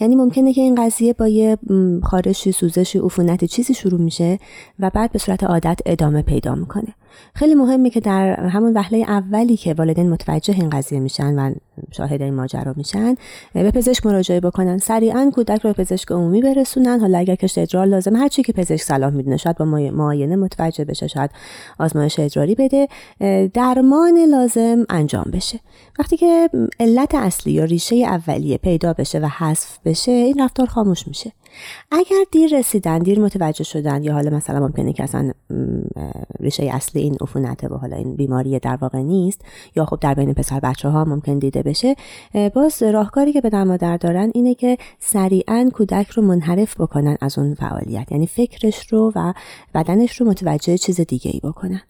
یعنی 0.00 0.16
ممکنه 0.16 0.52
که 0.52 0.60
این 0.60 0.74
قضیه 0.74 1.12
با 1.12 1.28
یه 1.28 1.58
خارشی 2.02 2.52
سوزشی 2.52 2.98
عفونت 2.98 3.44
چیزی 3.44 3.74
شروع 3.74 4.00
میشه 4.00 4.38
و 4.78 4.90
بعد 4.90 5.12
به 5.12 5.18
صورت 5.18 5.44
عادت 5.44 5.80
ادامه 5.86 6.22
پیدا 6.22 6.54
می‌کنه. 6.54 6.94
خیلی 7.34 7.54
مهمه 7.54 7.90
که 7.90 8.00
در 8.00 8.46
همون 8.46 8.72
وهله 8.74 8.98
اولی 8.98 9.56
که 9.56 9.74
والدین 9.74 10.10
متوجه 10.10 10.54
این 10.54 10.70
قضیه 10.70 11.00
میشن 11.00 11.38
و 11.38 11.54
شاهد 11.90 12.22
این 12.22 12.34
ماجرا 12.34 12.74
میشن 12.76 13.14
به 13.52 13.70
پزشک 13.70 14.06
مراجعه 14.06 14.40
بکنن. 14.40 14.78
سریعا 14.78 15.30
کودک 15.34 15.60
رو 15.60 15.72
به 15.72 15.84
پزشک 15.84 16.12
عمومی 16.12 16.42
برسونن. 16.42 17.00
حالا 17.00 17.18
اگر 17.18 17.34
کشت 17.34 17.58
ادرار 17.58 17.86
لازم 17.86 18.16
هر 18.16 18.28
چی 18.28 18.42
که 18.42 18.52
پزشک 18.52 18.82
صلاح 18.82 19.10
می‌دونه 19.10 19.36
شاید 19.36 19.56
با 19.56 19.64
معاینه 19.64 20.36
متوجه 20.36 20.84
بشه 20.84 21.06
شاید 21.06 21.30
آزمایش 21.78 22.18
ادراری 22.18 22.54
بده 22.54 22.88
درمان 23.54 24.18
لازم 24.30 24.86
انجام 24.88 25.26
بشه. 25.32 25.60
وقتی 25.98 26.16
که 26.16 26.50
علت 26.80 27.14
اصلی 27.14 27.52
یا 27.52 27.64
ریشه 27.64 27.96
اولیه 27.96 28.58
پیدا 28.58 28.92
بشه 28.92 29.18
و 29.18 29.26
حذف 29.38 29.78
بشه 29.84 30.12
این 30.12 30.40
رفتار 30.40 30.66
خاموش 30.66 31.08
میشه. 31.08 31.32
اگر 31.90 32.24
دیر 32.32 32.58
رسیدن 32.58 32.98
دیر 32.98 33.20
متوجه 33.20 33.64
شدن 33.64 34.02
یا 34.02 34.12
حالا 34.12 34.36
مثلا 34.36 34.60
ممکنه 34.60 34.92
که 34.92 35.02
اصلا 35.02 35.32
ریشه 36.40 36.64
اصلی 36.72 37.02
این 37.02 37.16
عفونته 37.20 37.68
و 37.68 37.76
حالا 37.76 37.96
این 37.96 38.16
بیماری 38.16 38.58
در 38.58 38.76
واقع 38.76 38.98
نیست 38.98 39.40
یا 39.76 39.84
خب 39.84 39.98
در 40.00 40.14
بین 40.14 40.34
پسر 40.34 40.60
بچه 40.60 40.88
ها 40.88 41.04
ممکن 41.04 41.38
دیده 41.38 41.62
بشه 41.62 41.94
باز 42.54 42.82
راهکاری 42.82 43.32
که 43.32 43.40
به 43.40 43.64
مادر 43.64 43.96
دارن 43.96 44.30
اینه 44.34 44.54
که 44.54 44.78
سریعا 44.98 45.70
کودک 45.74 46.08
رو 46.08 46.22
منحرف 46.22 46.80
بکنن 46.80 47.16
از 47.20 47.38
اون 47.38 47.54
فعالیت. 47.54 48.12
یعنی 48.12 48.26
فکرش 48.26 48.92
رو 48.92 49.12
و 49.16 49.32
بدنش 49.74 50.20
رو 50.20 50.26
متوجه 50.26 50.78
چیز 50.78 51.00
دیگه 51.00 51.30
ای 51.30 51.40
بکنن. 51.40 51.80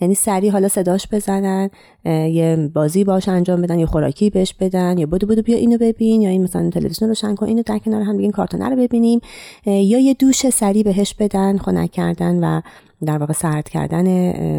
یعنی 0.00 0.14
سریع 0.14 0.52
حالا 0.52 0.68
صداش 0.68 1.08
بزنن 1.12 1.70
یه 2.04 2.70
بازی 2.74 3.04
باش 3.04 3.28
انجام 3.28 3.62
بدن 3.62 3.78
یا 3.78 3.86
خوراکی 3.86 4.30
بهش 4.30 4.54
بدن 4.60 4.98
یا 4.98 5.06
بودو 5.06 5.26
بودو 5.26 5.42
بیا 5.42 5.56
اینو 5.56 5.78
ببین 5.78 6.22
یا 6.22 6.30
این 6.30 6.42
مثلا 6.42 6.70
تلویزیون 6.70 7.08
روشن 7.08 7.34
کن 7.34 7.46
اینو 7.46 7.62
در 7.66 7.78
کنار 7.78 8.02
هم 8.02 8.16
بگین 8.16 8.30
کارتونه 8.30 8.68
رو 8.68 8.76
ببینیم. 8.76 9.20
یا 9.66 9.98
یه 9.98 10.14
دوش 10.14 10.48
سریع 10.48 10.82
بهش 10.82 11.14
بدن 11.14 11.58
خنک 11.58 11.90
کردن 11.90 12.44
و 12.44 12.60
در 13.04 13.18
واقع 13.18 13.32
سرد 13.32 13.68
کردن 13.68 14.06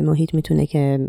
محیط 0.02 0.34
می‌تونه 0.34 0.65
که 0.65 1.08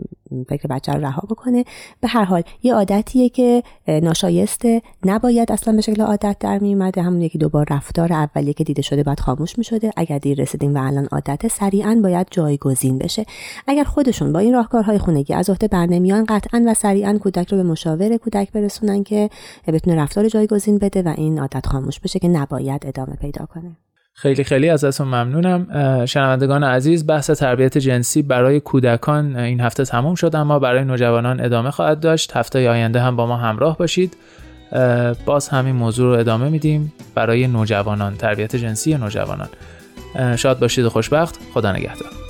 فکر 0.49 0.67
بچه 0.67 0.93
رو 0.93 1.01
رها 1.01 1.23
بکنه. 1.31 1.65
به 2.01 2.09
هر 2.09 2.25
حال 2.25 2.43
یه 2.63 2.75
عادتیه 2.75 3.29
که 3.29 3.63
ناشایسته 3.89 4.83
نباید 5.05 5.53
اصلا 5.53 5.75
به 5.75 5.81
شکل 5.81 6.03
عادت 6.03 6.37
در 6.41 6.59
میومده 6.59 7.03
همون 7.03 7.21
یکی 7.21 7.39
دوبار 7.39 7.67
رفتار 7.71 8.13
اولیه 8.13 8.53
که 8.53 8.65
دیده 8.65 8.83
شده 8.83 9.03
بعد 9.03 9.21
خاموش 9.21 9.59
می‌شده. 9.59 9.91
اگر 9.97 10.19
دیر 10.19 10.43
رسیدیم 10.43 10.75
و 10.75 10.79
الان 10.87 11.09
عادت 11.13 11.49
سریعا 11.49 12.01
باید 12.03 12.27
جایگزین 12.31 12.99
بشه. 12.99 13.25
اگر 13.67 13.85
خودشون 13.85 14.33
با 14.33 14.39
این 14.39 14.55
راهکارهای 14.55 14.99
خونگی 14.99 15.35
از 15.35 15.51
عهده 15.51 15.69
برنمیان 15.69 16.25
قطعا 16.25 16.65
و 16.67 16.75
سریعا 16.75 17.19
کودک 17.19 17.49
رو 17.49 17.57
به 17.57 17.63
مشاور 17.63 18.17
کودک 18.17 18.53
برسونن 18.53 19.03
که 19.03 19.31
بتونه 19.67 19.97
رفتار 19.97 20.29
جایگزین 20.29 20.79
بده 20.79 21.03
و 21.03 21.15
این 21.17 21.39
عادت 21.39 21.67
خاموش 21.67 22.01
بشه 22.01 22.19
که 22.19 22.29
نباید 22.29 22.87
ادامه 22.87 23.17
پیدا 23.17 23.47
کنه. 23.47 23.88
خیلی 24.21 24.45
خیلی 24.45 24.69
ازتون 24.69 25.07
ممنونم. 25.07 25.67
شنوندگان 26.07 26.65
عزیز 26.65 27.07
بحث 27.07 27.31
تربیت 27.31 27.79
جنسی 27.79 28.23
برای 28.23 28.61
کودکان 28.61 29.37
این 29.37 29.61
هفته 29.61 29.85
تموم 29.85 30.15
شد 30.15 30.37
اما 30.37 30.59
برای 30.59 30.85
نوجوانان 30.85 31.41
ادامه 31.41 31.71
خواهد 31.71 32.01
داشت. 32.01 32.37
هفته 32.37 32.71
آینده 32.71 33.01
هم 33.01 33.17
با 33.17 33.27
ما 33.27 33.37
همراه 33.37 33.79
باشید. 33.79 34.17
باز 35.27 35.49
همین 35.49 35.75
موضوع 35.75 36.15
رو 36.15 36.21
ادامه 36.21 36.49
میدیم. 36.49 36.93
برای 37.15 37.47
نوجوانان 37.47 38.17
تربیت 38.17 38.57
جنسی 38.57 38.95
نوجوانان. 38.95 39.49
شاد 40.37 40.59
باشید 40.59 40.85
و 40.85 40.91
خوشبخت. 40.91 41.39
خدا 41.55 41.73
نگهدار. 41.73 42.28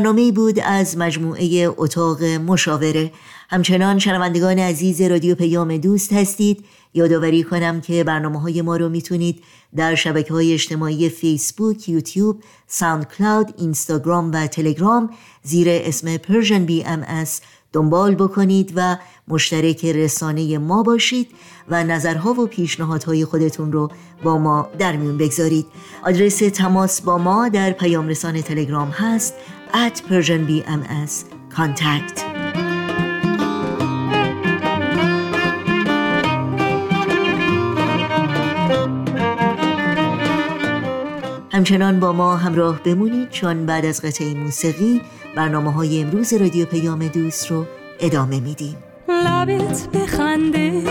برنامه 0.00 0.32
بود 0.32 0.60
از 0.60 0.98
مجموعه 0.98 1.74
اتاق 1.76 2.22
مشاوره. 2.22 3.12
همچنان 3.50 3.98
شنوندگان 3.98 4.58
عزیز 4.58 5.00
رادیو 5.00 5.34
پیام 5.34 5.76
دوست 5.76 6.12
هستید. 6.12 6.64
یادآوری 6.94 7.42
کنم 7.42 7.80
که 7.80 8.04
برنامه 8.04 8.40
های 8.40 8.62
ما 8.62 8.76
رو 8.76 8.88
می‌تونید 8.88 9.42
در 9.76 9.94
شبکه 9.94 10.32
های 10.32 10.52
اجتماعی 10.52 11.08
فیسبوک، 11.08 11.88
یوتیوب، 11.88 12.42
ساوند 12.66 13.08
کلاود، 13.08 13.54
اینستاگرام 13.58 14.32
و 14.32 14.46
تلگرام 14.46 15.10
زیر 15.42 15.68
اسم 15.70 16.16
بی 16.66 16.84
ام 16.84 17.24
دنبال 17.72 18.14
بکنید 18.14 18.72
و 18.76 18.96
مشترک 19.28 19.84
رسانه 19.84 20.58
ما 20.58 20.82
باشید 20.82 21.28
و 21.68 21.84
نظرها 21.84 22.32
و 22.32 22.46
پیشنهادهای 22.46 23.24
خودتون 23.24 23.72
رو 23.72 23.90
با 24.22 24.38
ما 24.38 24.68
در 24.78 24.96
میون 24.96 25.18
بگذارید. 25.18 25.66
آدرس 26.04 26.38
تماس 26.38 27.00
با 27.00 27.18
ما 27.18 27.48
در 27.48 27.72
پیام 27.72 28.08
رسان 28.08 28.42
تلگرام 28.42 28.88
هست. 28.88 29.34
At 29.74 30.02
persianbms 30.08 31.24
contact. 31.50 32.24
همچنان 41.52 42.00
با 42.00 42.12
ما 42.12 42.36
همراه 42.36 42.82
بمونید 42.82 43.30
چون 43.30 43.66
بعد 43.66 43.84
از 43.84 44.02
قطعه 44.02 44.34
موسیقی 44.34 45.02
برنامه 45.36 45.72
های 45.72 46.02
امروز 46.02 46.32
رادیو 46.32 46.66
پیام 46.66 47.08
دوست 47.08 47.50
رو 47.50 47.66
ادامه 48.00 48.40
میدیم. 48.40 48.76
لبت 49.08 49.88
بخنده 49.94 50.82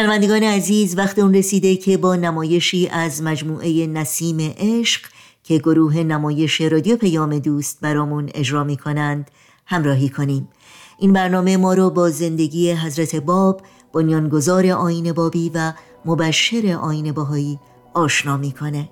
شنوندگان 0.00 0.42
عزیز 0.42 0.98
وقت 0.98 1.18
اون 1.18 1.34
رسیده 1.34 1.76
که 1.76 1.96
با 1.96 2.16
نمایشی 2.16 2.88
از 2.88 3.22
مجموعه 3.22 3.86
نسیم 3.86 4.36
عشق 4.40 5.00
که 5.44 5.58
گروه 5.58 5.96
نمایش 5.96 6.60
رادیو 6.60 6.96
پیام 6.96 7.38
دوست 7.38 7.80
برامون 7.80 8.30
اجرا 8.34 8.64
می 8.64 8.76
کنند 8.76 9.30
همراهی 9.66 10.08
کنیم. 10.08 10.48
این 10.98 11.12
برنامه 11.12 11.56
ما 11.56 11.74
رو 11.74 11.90
با 11.90 12.10
زندگی 12.10 12.72
حضرت 12.72 13.16
باب 13.16 13.62
بنیانگذار 13.92 14.66
آین 14.66 15.12
بابی 15.12 15.50
و 15.54 15.72
مبشر 16.04 16.78
آین 16.82 17.12
باهایی 17.12 17.58
آشنا 17.94 18.36
می‌کنه. 18.36 18.88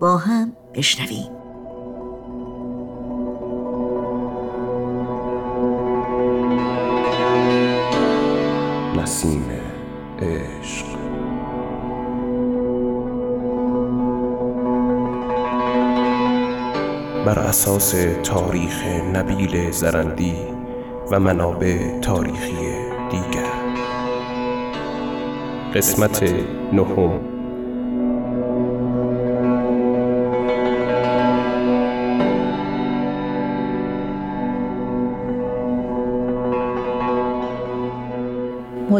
با 0.00 0.16
هم 0.16 0.52
بشنویم. 0.74 1.28
نسیم 8.96 9.59
عشق. 10.22 10.86
بر 17.26 17.38
اساس 17.38 17.94
تاریخ 18.22 18.86
نبیل 19.14 19.70
زرندی 19.70 20.36
و 21.10 21.20
منابع 21.20 22.00
تاریخی 22.00 22.56
دیگر. 23.10 23.50
قسمت 25.74 26.22
نهم. 26.72 27.39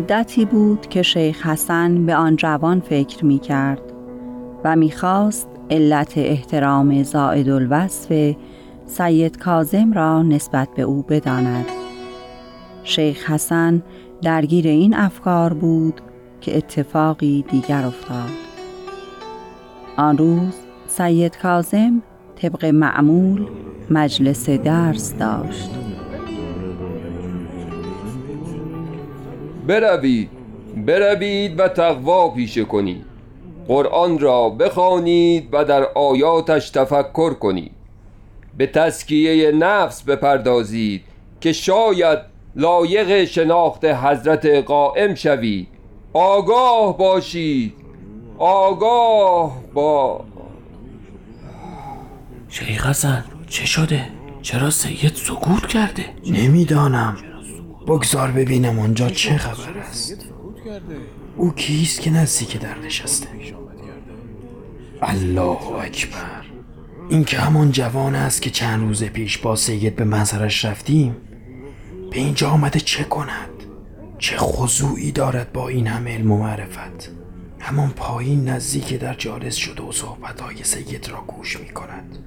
مدتی 0.01 0.45
بود 0.45 0.87
که 0.89 1.03
شیخ 1.03 1.47
حسن 1.47 2.07
به 2.07 2.15
آن 2.15 2.37
جوان 2.37 2.81
فکر 2.81 3.25
می 3.25 3.39
کرد 3.39 3.83
و 4.65 4.77
می‌خواست 4.77 5.49
علت 5.71 6.13
احترام 6.19 7.03
زائد 7.03 7.49
الوصف 7.49 8.37
سید 8.87 9.39
کازم 9.39 9.93
را 9.93 10.23
نسبت 10.23 10.69
به 10.77 10.83
او 10.83 11.03
بداند. 11.03 11.65
شیخ 12.85 13.31
حسن 13.31 13.83
درگیر 14.23 14.67
این 14.67 14.95
افکار 14.95 15.53
بود 15.53 16.01
که 16.41 16.57
اتفاقی 16.57 17.45
دیگر 17.51 17.85
افتاد. 17.85 18.31
آن 19.97 20.19
روز 20.19 20.55
سید 20.87 21.39
کازم 21.39 22.03
طبق 22.37 22.65
معمول 22.65 23.47
مجلس 23.91 24.51
درس 24.51 25.15
داشت. 25.19 25.80
بروید 29.67 30.31
بروید 30.87 31.61
و 31.61 31.69
تقوا 31.69 32.29
پیشه 32.29 32.65
کنید 32.65 33.05
قرآن 33.69 34.19
را 34.19 34.49
بخوانید 34.49 35.49
و 35.53 35.65
در 35.65 35.85
آیاتش 35.95 36.71
تفکر 36.71 37.35
کنید. 37.35 37.73
به 38.57 38.67
تسکیه 38.67 39.53
نفس 39.53 40.03
بپردازید 40.03 41.03
که 41.41 41.53
شاید 41.53 42.19
لایق 42.57 43.25
شناخت 43.25 43.85
حضرت 43.85 44.47
قائم 44.47 45.15
شوید. 45.15 45.69
آگاه 46.13 46.99
باشید. 46.99 47.75
آگاه 48.39 49.57
با 49.75 50.25
شیخ 52.49 52.87
حسن 52.87 53.25
چه 53.49 53.67
شده؟ 53.67 54.07
چرا 54.43 54.71
سید 54.71 55.13
سکوت 55.15 55.67
کرده؟ 55.67 56.05
نمی‌دانم. 56.27 57.17
بگذار 57.87 58.31
ببینم 58.31 58.79
آنجا 58.79 59.11
چه 59.11 59.37
خبر 59.37 59.79
است. 59.79 60.27
او 61.37 61.53
کیست 61.55 62.01
که 62.01 62.11
نزدیک 62.11 62.61
در 62.61 62.79
نشسته؟ 62.79 63.29
الله 65.03 65.73
اکبر. 65.75 66.45
این 67.09 67.25
که 67.25 67.39
همان 67.39 67.73
جوان 67.73 68.15
است 68.15 68.43
که 68.43 68.51
چند 68.51 68.81
روز 68.81 69.05
پیش 69.05 69.39
با 69.39 69.57
سید 69.57 69.97
به 69.97 70.05
منظرش 70.05 70.65
رفتیم 70.65 71.17
به 72.11 72.19
اینجا 72.19 72.51
آمده 72.51 72.81
چه 72.81 73.05
کند؟ 73.05 73.51
چه 74.19 74.37
خضوعی 74.37 75.13
دارد 75.13 75.53
با 75.53 75.69
این 75.69 75.87
همه 75.87 76.15
علم 76.15 76.31
و 76.33 76.39
معرفت؟ 76.39 77.11
همان 77.61 77.91
پایین 77.91 78.49
نزدیک 78.49 78.95
در 78.95 79.15
جالس 79.15 79.55
شده 79.55 79.83
و 79.83 79.93
صحبتهای 79.93 80.65
سید 80.65 81.09
را 81.09 81.25
گوش 81.27 81.61
می 81.61 81.69
کند 81.69 82.19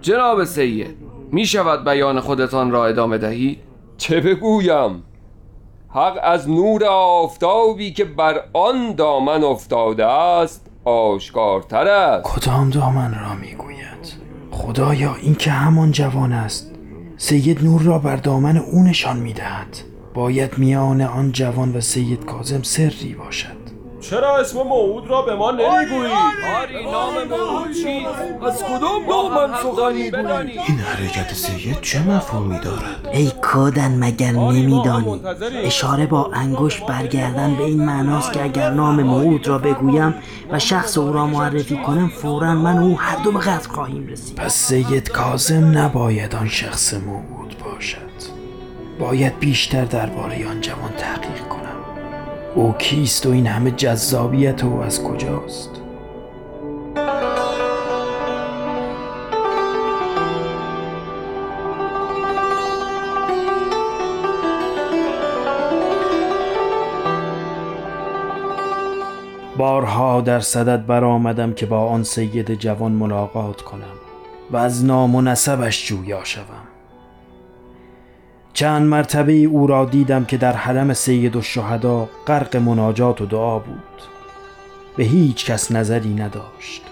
جناب 0.00 0.44
سید 0.44 0.96
می 1.32 1.46
شود 1.46 1.84
بیان 1.84 2.20
خودتان 2.20 2.70
را 2.70 2.86
ادامه 2.86 3.18
دهید؟ 3.18 3.65
چه 3.98 4.20
بگویم؟ 4.20 5.02
حق 5.88 6.18
از 6.22 6.50
نور 6.50 6.84
آفتابی 6.84 7.92
که 7.92 8.04
بر 8.04 8.40
آن 8.52 8.94
دامن 8.94 9.44
افتاده 9.44 10.06
است 10.06 10.66
آشکارتر 10.84 11.86
است. 11.86 12.24
کدام 12.24 12.70
دامن 12.70 13.14
را 13.20 13.34
می‌گوید؟ 13.34 14.14
خدایا 14.50 15.14
این 15.14 15.34
که 15.34 15.50
همان 15.50 15.92
جوان 15.92 16.32
است. 16.32 16.70
سید 17.16 17.64
نور 17.64 17.82
را 17.82 17.98
بر 17.98 18.16
دامن 18.16 18.56
او 18.56 18.82
نشان 18.82 19.16
می‌دهد. 19.16 19.76
باید 20.14 20.58
میان 20.58 21.00
آن 21.00 21.32
جوان 21.32 21.76
و 21.76 21.80
سید 21.80 22.24
کازم 22.24 22.62
سری 22.62 23.14
باشد. 23.14 23.65
چرا 24.10 24.36
اسم 24.36 24.58
موعود 24.62 25.06
را 25.10 25.22
به 25.22 25.34
ما 25.34 25.50
نمی‌گویی؟ 25.50 26.12
آری. 26.62 26.84
نام 26.84 27.14
موعود 27.30 27.72
چیست؟ 27.72 28.44
از 28.46 28.62
کدام 28.62 29.06
دامن 29.08 29.54
سخن 29.62 29.92
می‌گویی؟ 29.92 30.58
این 30.68 30.78
حرکت 30.78 31.34
سید 31.34 31.80
چه 31.80 32.02
مفهومی 32.02 32.58
دارد؟ 32.58 33.08
ای 33.12 33.32
کادن 33.42 33.98
مگر 33.98 34.32
نمیدانی؟ 34.32 35.20
اشاره 35.64 36.06
با 36.06 36.30
انگشت 36.34 36.86
برگردن 36.86 37.54
به 37.54 37.64
این 37.64 37.84
معناست 37.84 38.32
که 38.32 38.44
اگر 38.44 38.70
نام 38.70 39.02
موعود 39.02 39.48
را 39.48 39.58
بگویم 39.58 40.14
و 40.50 40.58
شخص 40.58 40.98
او 40.98 41.12
را 41.12 41.26
معرفی 41.26 41.76
کنم 41.76 42.08
فورا 42.08 42.54
من 42.54 42.78
او 42.78 43.00
هر 43.00 43.22
دو 43.24 43.32
به 43.32 43.38
قتل 43.38 43.68
خواهیم 43.68 44.06
رسید. 44.06 44.36
پس 44.36 44.54
سید 44.54 45.08
کازم 45.08 45.78
نباید 45.78 46.34
آن 46.34 46.48
شخص 46.48 46.94
موعود 46.94 47.56
باشد. 47.64 47.96
باید 49.00 49.38
بیشتر 49.38 49.84
درباره 49.84 50.48
آن 50.48 50.60
جوان 50.60 50.92
تحقیق 50.98 51.48
کنم 51.48 51.65
او 52.56 52.72
کیست 52.78 53.26
و 53.26 53.30
این 53.30 53.46
همه 53.46 53.70
جذابیت 53.70 54.64
او 54.64 54.80
از 54.80 55.02
کجاست؟ 55.02 55.70
بارها 69.56 70.20
در 70.20 70.40
صدد 70.40 70.86
برآمدم 70.86 71.52
که 71.52 71.66
با 71.66 71.88
آن 71.88 72.02
سید 72.02 72.54
جوان 72.54 72.92
ملاقات 72.92 73.60
کنم 73.60 73.96
و 74.50 74.56
از 74.56 74.84
نام 74.84 75.14
و 75.14 75.22
نسبش 75.22 75.86
جویا 75.86 76.24
شوم. 76.24 76.65
چند 78.56 78.88
مرتبه 78.88 79.32
او 79.32 79.66
را 79.66 79.84
دیدم 79.84 80.24
که 80.24 80.36
در 80.36 80.52
حرم 80.52 80.92
سید 80.92 81.36
و 81.36 81.42
شهدا 81.42 82.08
غرق 82.26 82.56
مناجات 82.56 83.20
و 83.20 83.26
دعا 83.26 83.58
بود. 83.58 84.02
به 84.96 85.04
هیچ 85.04 85.46
کس 85.46 85.72
نظری 85.72 86.14
نداشت. 86.14 86.82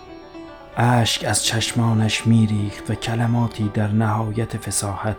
اشک 0.77 1.25
از 1.25 1.45
چشمانش 1.45 2.27
میریخت 2.27 2.91
و 2.91 2.95
کلماتی 2.95 3.71
در 3.75 3.89
نهایت 3.89 4.57
فساحت 4.57 5.17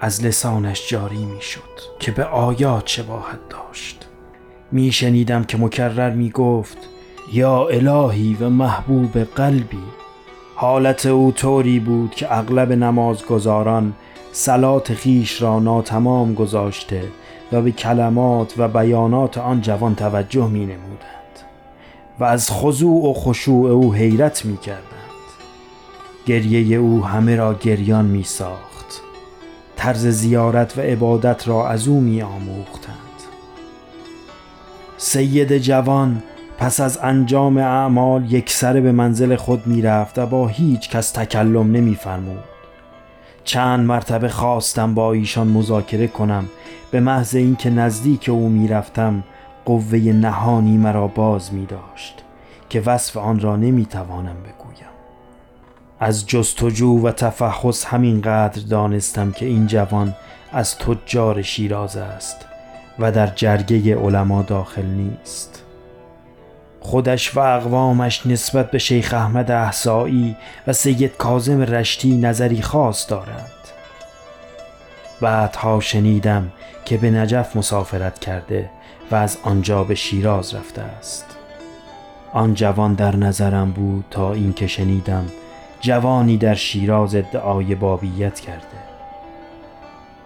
از 0.00 0.24
لسانش 0.24 0.88
جاری 0.88 1.24
می‌شد 1.24 1.60
که 1.98 2.10
به 2.10 2.24
آیات 2.24 2.86
شباهت 2.86 3.48
داشت. 3.50 4.08
میشنیدم 4.72 5.44
که 5.44 5.58
مکرر 5.58 6.10
می‌گفت 6.10 6.78
یا 7.32 7.66
الهی 7.66 8.36
و 8.40 8.48
محبوب 8.48 9.18
قلبی. 9.18 9.84
حالت 10.54 11.06
او 11.06 11.32
طوری 11.32 11.80
بود 11.80 12.14
که 12.14 12.38
اغلب 12.38 12.72
نمازگزاران 12.72 13.94
سلات 14.36 14.94
خیش 14.94 15.42
را 15.42 15.58
ناتمام 15.58 16.34
گذاشته 16.34 17.02
و 17.52 17.62
به 17.62 17.72
کلمات 17.72 18.54
و 18.58 18.68
بیانات 18.68 19.38
آن 19.38 19.60
جوان 19.60 19.94
توجه 19.94 20.48
می 20.48 20.60
نمودند 20.60 21.38
و 22.18 22.24
از 22.24 22.50
خضوع 22.50 23.10
و 23.10 23.12
خشوع 23.12 23.70
او 23.70 23.94
حیرت 23.94 24.44
می 24.44 24.56
کردند. 24.56 24.84
گریه 26.26 26.76
او 26.76 27.04
همه 27.04 27.36
را 27.36 27.54
گریان 27.54 28.04
می 28.04 28.22
ساخت. 28.22 29.00
طرز 29.76 30.06
زیارت 30.06 30.78
و 30.78 30.80
عبادت 30.80 31.48
را 31.48 31.68
از 31.68 31.88
او 31.88 32.00
می 32.00 32.22
آموختند. 32.22 32.94
سید 34.96 35.58
جوان 35.58 36.22
پس 36.58 36.80
از 36.80 36.98
انجام 37.02 37.56
اعمال 37.56 38.32
یک 38.32 38.50
سر 38.50 38.80
به 38.80 38.92
منزل 38.92 39.36
خود 39.36 39.66
می 39.66 39.82
رفت 39.82 40.18
و 40.18 40.26
با 40.26 40.48
هیچ 40.48 40.90
کس 40.90 41.10
تکلم 41.10 41.72
نمی 41.72 41.94
فرمود. 41.94 42.53
چند 43.44 43.86
مرتبه 43.86 44.28
خواستم 44.28 44.94
با 44.94 45.12
ایشان 45.12 45.48
مذاکره 45.48 46.06
کنم 46.06 46.48
به 46.90 47.00
محض 47.00 47.34
اینکه 47.34 47.70
نزدیک 47.70 48.28
او 48.28 48.48
می‌رفتم 48.48 49.24
قوه 49.64 49.98
نهانی 49.98 50.76
مرا 50.76 51.06
باز 51.06 51.54
می 51.54 51.66
داشت 51.66 52.22
که 52.68 52.80
وصف 52.80 53.16
آن 53.16 53.40
را 53.40 53.56
نمی 53.56 53.86
توانم 53.86 54.36
بگویم. 54.42 54.88
از 56.00 56.26
جستجو 56.26 57.06
و 57.06 57.12
تفحص 57.12 57.84
همینقدر 57.86 58.62
دانستم 58.62 59.32
که 59.32 59.46
این 59.46 59.66
جوان 59.66 60.14
از 60.52 60.78
تجار 60.78 61.42
شیراز 61.42 61.96
است 61.96 62.36
و 62.98 63.12
در 63.12 63.26
جرگه 63.26 63.96
علما 63.96 64.42
داخل 64.42 64.86
نیست. 64.86 65.63
خودش 66.84 67.36
و 67.36 67.40
اقوامش 67.40 68.26
نسبت 68.26 68.70
به 68.70 68.78
شیخ 68.78 69.14
احمد 69.14 69.50
احسایی 69.50 70.36
و 70.66 70.72
سید 70.72 71.16
کازم 71.16 71.60
رشتی 71.60 72.16
نظری 72.16 72.62
خاص 72.62 73.10
دارند. 73.10 73.50
بعدها 75.20 75.80
شنیدم 75.80 76.52
که 76.84 76.96
به 76.96 77.10
نجف 77.10 77.56
مسافرت 77.56 78.18
کرده 78.18 78.70
و 79.10 79.14
از 79.14 79.38
آنجا 79.42 79.84
به 79.84 79.94
شیراز 79.94 80.54
رفته 80.54 80.82
است. 80.82 81.26
آن 82.32 82.54
جوان 82.54 82.94
در 82.94 83.16
نظرم 83.16 83.70
بود 83.70 84.04
تا 84.10 84.32
اینکه 84.32 84.66
شنیدم 84.66 85.24
جوانی 85.80 86.36
در 86.36 86.54
شیراز 86.54 87.14
ادعای 87.14 87.74
بابیت 87.74 88.40
کرده. 88.40 88.84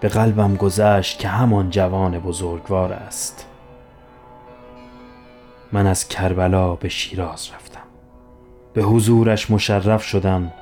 به 0.01 0.09
قلبم 0.09 0.57
گذشت 0.57 1.19
که 1.19 1.29
همان 1.29 1.71
جوان 1.71 2.19
بزرگوار 2.19 2.93
است. 2.93 3.48
من 5.73 5.87
از 5.87 6.09
کربلا 6.09 6.75
به 6.75 6.89
شیراز 6.89 7.49
رفتم. 7.55 7.81
به 8.75 8.83
حضورش 8.83 9.51
مشرف 9.51 10.03
شدم 10.03 10.53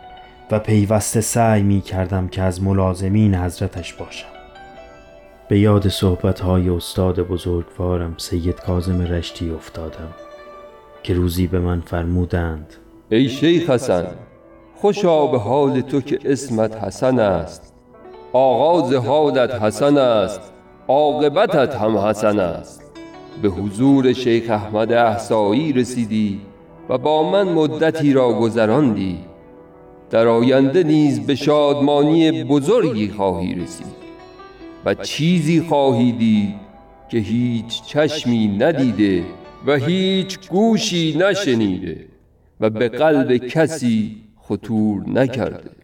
و 0.50 0.58
پیوسته 0.58 1.20
سعی 1.20 1.62
می 1.62 1.80
کردم 1.80 2.28
که 2.28 2.42
از 2.42 2.62
ملازمین 2.62 3.34
حضرتش 3.34 3.94
باشم. 3.94 4.28
به 5.48 5.58
یاد 5.58 5.88
صحبتهای 5.88 6.68
استاد 6.68 7.20
بزرگوارم 7.20 8.14
سید 8.18 8.60
کازم 8.60 9.02
رشتی 9.02 9.50
افتادم 9.50 10.14
که 11.02 11.14
روزی 11.14 11.46
به 11.46 11.58
من 11.60 11.80
فرمودند 11.80 12.74
ای 13.08 13.28
شیخ 13.28 13.70
حسن 13.70 14.06
خوشا 14.74 15.26
به 15.26 15.38
حال 15.38 15.80
تو 15.80 16.00
که 16.00 16.18
اسمت 16.24 16.84
حسن 16.84 17.18
است. 17.18 17.74
آغاز 18.32 18.92
حالت 18.92 19.62
حسن 19.62 19.98
است 19.98 20.40
عاقبتت 20.88 21.74
هم 21.74 21.98
حسن 21.98 22.38
است. 22.38 22.85
به 23.42 23.48
حضور 23.48 24.12
شیخ 24.12 24.50
احمد 24.50 24.92
احسایی 24.92 25.72
رسیدی 25.72 26.40
و 26.88 26.98
با 26.98 27.30
من 27.30 27.52
مدتی 27.52 28.12
را 28.12 28.32
گذراندی. 28.32 29.18
در 30.10 30.28
آینده 30.28 30.82
نیز 30.82 31.20
به 31.26 31.34
شادمانی 31.34 32.44
بزرگی 32.44 33.08
خواهی 33.08 33.54
رسید 33.54 33.86
و 34.84 34.94
چیزی 34.94 35.60
خواهی 35.60 36.12
دید 36.12 36.54
که 37.08 37.18
هیچ 37.18 37.82
چشمی 37.82 38.48
ندیده 38.48 39.24
و 39.66 39.76
هیچ 39.76 40.48
گوشی 40.48 41.16
نشنیده 41.18 42.06
و 42.60 42.70
به 42.70 42.88
قلب 42.88 43.36
کسی 43.36 44.16
خطور 44.36 45.08
نکرده. 45.08 45.75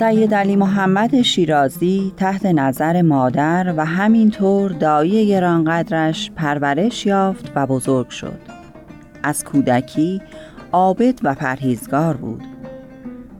سید 0.00 0.34
علی 0.34 0.56
محمد 0.56 1.22
شیرازی 1.22 2.12
تحت 2.16 2.46
نظر 2.46 3.02
مادر 3.02 3.74
و 3.76 3.84
همینطور 3.84 4.70
دایی 4.70 5.28
گرانقدرش 5.28 6.30
پرورش 6.30 7.06
یافت 7.06 7.52
و 7.54 7.66
بزرگ 7.66 8.08
شد. 8.08 8.38
از 9.22 9.44
کودکی 9.44 10.22
عابد 10.72 11.18
و 11.22 11.34
پرهیزگار 11.34 12.16
بود. 12.16 12.42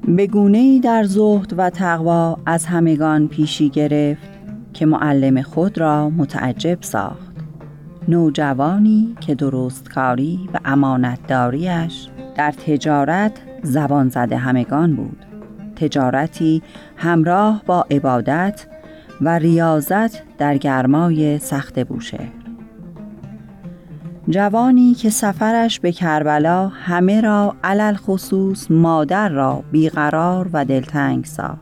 به 0.06 0.26
گونه‌ای 0.26 0.80
در 0.80 1.04
زهد 1.04 1.54
و 1.56 1.70
تقوا 1.70 2.36
از 2.46 2.66
همگان 2.66 3.28
پیشی 3.28 3.68
گرفت 3.68 4.30
که 4.72 4.86
معلم 4.86 5.42
خود 5.42 5.78
را 5.78 6.10
متعجب 6.10 6.78
ساخت. 6.80 7.36
نوجوانی 8.08 9.16
که 9.20 9.34
درستکاری 9.34 10.48
و 10.54 10.58
امانتداریش 10.64 12.08
در 12.36 12.52
تجارت 12.52 13.32
زبان 13.62 14.08
زده 14.08 14.36
همگان 14.36 14.96
بود. 14.96 15.29
تجارتی 15.80 16.62
همراه 16.96 17.62
با 17.66 17.86
عبادت 17.90 18.66
و 19.20 19.38
ریاضت 19.38 20.36
در 20.38 20.56
گرمای 20.56 21.38
سخت 21.38 21.78
بوشهر 21.78 22.40
جوانی 24.28 24.94
که 24.94 25.10
سفرش 25.10 25.80
به 25.80 25.92
کربلا 25.92 26.68
همه 26.68 27.20
را 27.20 27.56
علل 27.64 27.94
خصوص 27.94 28.70
مادر 28.70 29.28
را 29.28 29.62
بیقرار 29.72 30.50
و 30.52 30.64
دلتنگ 30.64 31.24
ساخت. 31.24 31.60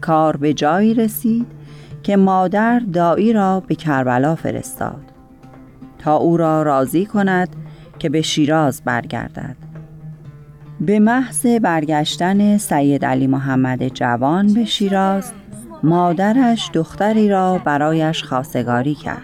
کار 0.00 0.36
به 0.36 0.54
جایی 0.54 0.94
رسید 0.94 1.46
که 2.02 2.16
مادر 2.16 2.78
دایی 2.78 3.32
را 3.32 3.60
به 3.60 3.74
کربلا 3.74 4.34
فرستاد 4.34 5.02
تا 5.98 6.16
او 6.16 6.36
را 6.36 6.62
راضی 6.62 7.06
کند 7.06 7.48
که 7.98 8.08
به 8.08 8.22
شیراز 8.22 8.82
برگردد. 8.84 9.65
به 10.80 10.98
محض 10.98 11.46
برگشتن 11.46 12.58
سید 12.58 13.04
علی 13.04 13.26
محمد 13.26 13.88
جوان 13.88 14.54
به 14.54 14.64
شیراز 14.64 15.32
مادرش 15.82 16.70
دختری 16.72 17.28
را 17.28 17.60
برایش 17.64 18.24
خواستگاری 18.24 18.94
کرد. 18.94 19.22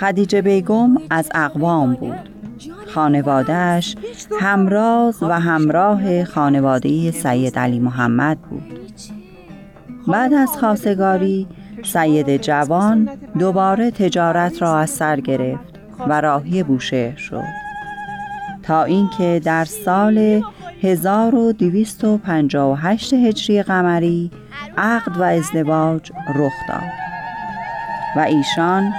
خدیجه 0.00 0.42
بیگم 0.42 0.96
از 1.10 1.28
اقوام 1.34 1.94
بود. 1.94 2.30
خانوادهش 2.94 3.96
همراز 4.40 5.22
و 5.22 5.32
همراه 5.32 6.24
خانواده 6.24 7.10
سید 7.10 7.58
علی 7.58 7.80
محمد 7.80 8.38
بود. 8.38 8.80
بعد 10.08 10.34
از 10.34 10.48
خواستگاری 10.48 11.46
سید 11.84 12.36
جوان 12.36 13.10
دوباره 13.38 13.90
تجارت 13.90 14.62
را 14.62 14.78
از 14.78 14.90
سر 14.90 15.20
گرفت 15.20 15.80
و 16.08 16.20
راهی 16.20 16.62
بوشهر 16.62 17.16
شد. 17.16 17.65
تا 18.66 18.84
اینکه 18.84 19.40
در 19.44 19.64
سال 19.64 20.42
1258 20.82 23.14
هجری 23.14 23.62
قمری 23.62 24.30
عقد 24.76 25.16
و 25.16 25.22
ازدواج 25.22 26.12
رخ 26.34 26.52
داد 26.68 26.90
و 28.16 28.20
ایشان 28.20 28.92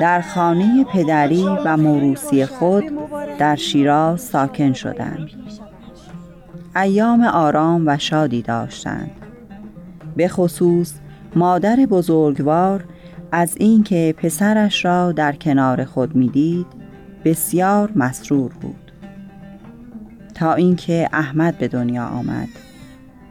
در 0.00 0.20
خانه 0.20 0.84
پدری 0.84 1.46
و 1.64 1.76
موروسی 1.76 2.46
خود 2.46 2.84
در 3.38 3.56
شیراز 3.56 4.20
ساکن 4.20 4.72
شدند. 4.72 5.28
ایام 6.76 7.24
آرام 7.24 7.82
و 7.86 7.98
شادی 7.98 8.42
داشتند. 8.42 9.10
به 10.16 10.28
خصوص 10.28 10.92
مادر 11.36 11.76
بزرگوار 11.76 12.84
از 13.32 13.56
اینکه 13.56 14.14
پسرش 14.18 14.84
را 14.84 15.12
در 15.12 15.32
کنار 15.32 15.84
خود 15.84 16.16
می‌دید 16.16 16.66
بسیار 17.24 17.92
مسرور 17.96 18.52
بود. 18.52 18.85
تا 20.36 20.54
اینکه 20.54 21.08
احمد 21.12 21.58
به 21.58 21.68
دنیا 21.68 22.06
آمد. 22.06 22.48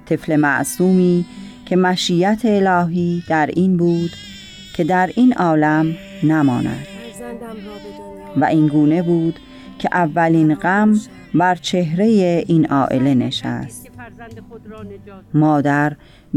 طفل 0.06 0.36
معصومی 0.36 1.26
که 1.66 1.76
مشیت 1.76 2.41
الهی 2.43 3.24
در 3.30 3.49
این 3.53 3.78
بود 3.78 4.12
که 4.76 4.84
در 4.84 5.10
این 5.16 5.34
عالم 5.34 5.95
نماند. 6.24 6.88
و 8.38 8.45
این 8.45 8.68
گونه 8.68 9.01
بود 9.01 9.39
که 9.80 9.89
اولین 9.91 10.56
غم 10.56 10.99
بر 11.34 11.56
چهره 11.56 12.43
این 12.47 12.66
عائله 12.66 13.14
نشست. 13.14 13.89
مادر 15.34 15.95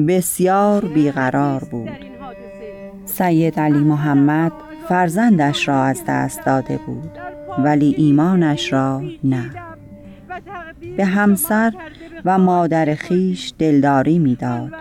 بسیار 0.08 0.84
بیقرار 0.84 1.64
بود. 1.64 1.90
سید 3.04 3.60
علی 3.60 3.78
محمد 3.78 4.52
فرزندش 4.88 5.68
را 5.68 5.82
از 5.84 6.02
دست 6.08 6.46
داده 6.46 6.80
بود 6.86 7.10
ولی 7.58 7.94
ایمانش 7.98 8.72
را 8.72 9.02
نه. 9.24 9.67
به 10.96 11.04
همسر 11.04 11.72
و 12.24 12.38
مادر 12.38 12.94
خیش 12.94 13.52
دلداری 13.58 14.18
می‌داد. 14.18 14.72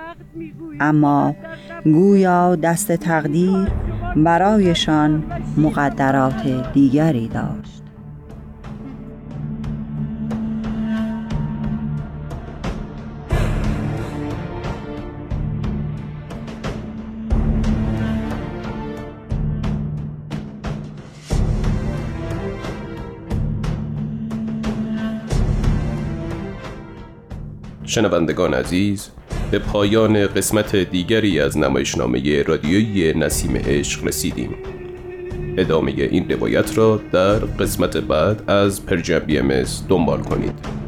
اما 0.80 1.36
گویا 1.84 2.56
دست 2.56 2.92
تقدیر 2.92 3.68
برایشان 4.16 5.24
مقدرات 5.58 6.72
دیگری 6.74 7.28
داشت. 7.28 7.77
شنوندگان 27.98 28.54
عزیز 28.54 29.10
به 29.52 29.60
پایان 29.60 30.28
قسمت 30.28 30.76
دیگری 30.76 31.40
از 31.40 31.58
نمایشنامه 31.58 32.44
رادیویی 32.44 33.14
نسیم 33.14 33.56
عشق 33.56 34.08
رسیدیم. 34.08 34.56
ادامه 35.58 35.92
این 35.92 36.30
روایت 36.30 36.78
را 36.78 37.02
در 37.12 37.36
قسمت 37.36 37.98
بعد 37.98 38.52
از 38.52 38.86
پرژن 38.86 39.20
بی 39.20 39.42
دنبال 39.90 40.22
کنید. 40.22 40.87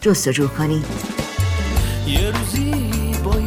جستجو 0.01 0.47
کنید. 0.47 0.85
یه 2.07 2.31
روزی 2.31 2.73
با 3.23 3.39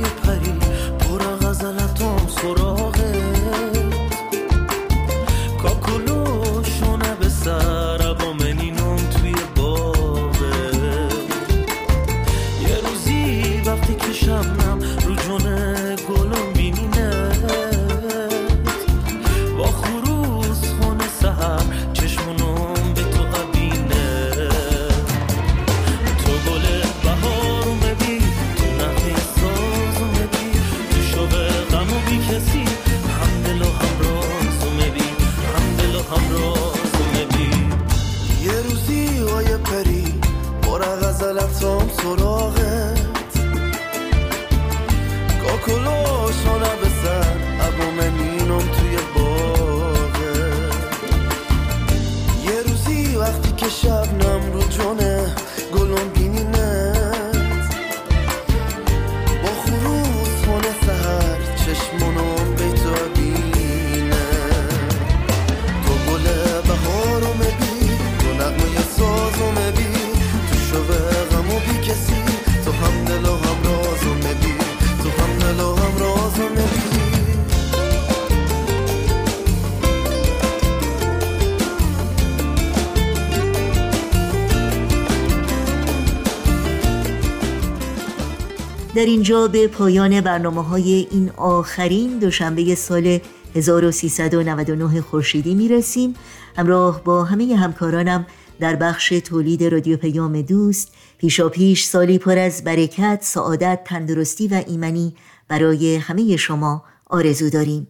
در 89.03 89.09
اینجا 89.09 89.49
به 89.49 89.67
پایان 89.67 90.21
برنامه 90.21 90.65
های 90.65 91.07
این 91.11 91.31
آخرین 91.37 92.19
دوشنبه 92.19 92.75
سال 92.75 93.19
1399 93.55 95.01
خورشیدی 95.01 95.55
می 95.55 95.69
رسیم 95.69 96.15
همراه 96.57 97.05
با 97.05 97.25
همه 97.25 97.57
همکارانم 97.57 98.27
در 98.61 98.77
بخش 98.77 99.09
تولید 99.09 99.65
رادیو 99.65 99.97
پیام 99.97 100.43
دوست 100.43 100.93
پیشا 101.19 101.49
پیش 101.49 101.85
سالی 101.85 102.19
پر 102.19 102.39
از 102.39 102.65
برکت، 102.65 103.19
سعادت، 103.23 103.81
تندرستی 103.85 104.49
و 104.49 104.63
ایمنی 104.67 105.15
برای 105.49 105.97
همه 105.97 106.37
شما 106.37 106.85
آرزو 107.07 107.51
داریم. 107.51 107.89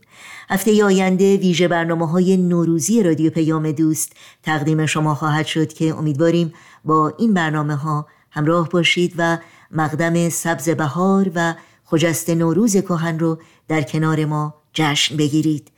هفته 0.51 0.85
آینده 0.85 1.37
ویژه 1.37 1.69
برنامه 1.69 2.09
های 2.09 2.37
نوروزی 2.37 3.03
رادیو 3.03 3.31
پیام 3.31 3.73
دوست 3.73 4.13
تقدیم 4.43 4.87
شما 4.87 5.15
خواهد 5.15 5.47
شد 5.47 5.73
که 5.73 5.95
امیدواریم 5.95 6.53
با 6.85 7.15
این 7.19 7.35
برنامه 7.35 7.75
ها 7.75 8.07
همراه 8.31 8.69
باشید 8.69 9.15
و 9.19 9.39
مقدم 9.73 10.29
سبز 10.29 10.69
بهار 10.69 11.31
و 11.35 11.55
خجست 11.85 12.31
نوروز 12.31 12.77
کهن 12.77 13.19
رو 13.19 13.39
در 13.69 13.83
کنار 13.83 14.25
ما 14.25 14.55
جشن 14.75 15.17
بگیرید. 15.17 15.69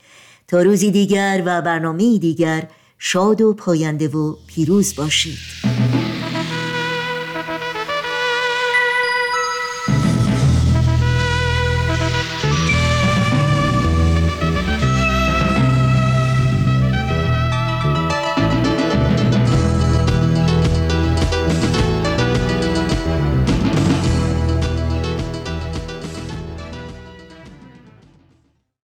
تا 0.49 0.63
روزی 0.63 0.91
دیگر 0.91 1.43
و 1.47 1.63
برنامه 1.63 2.19
دیگر 2.19 2.69
شاد 2.99 3.41
و 3.41 3.55
پاینده 3.55 4.09
و 4.09 4.37
پیروز 4.47 4.97
باشید. 4.97 5.74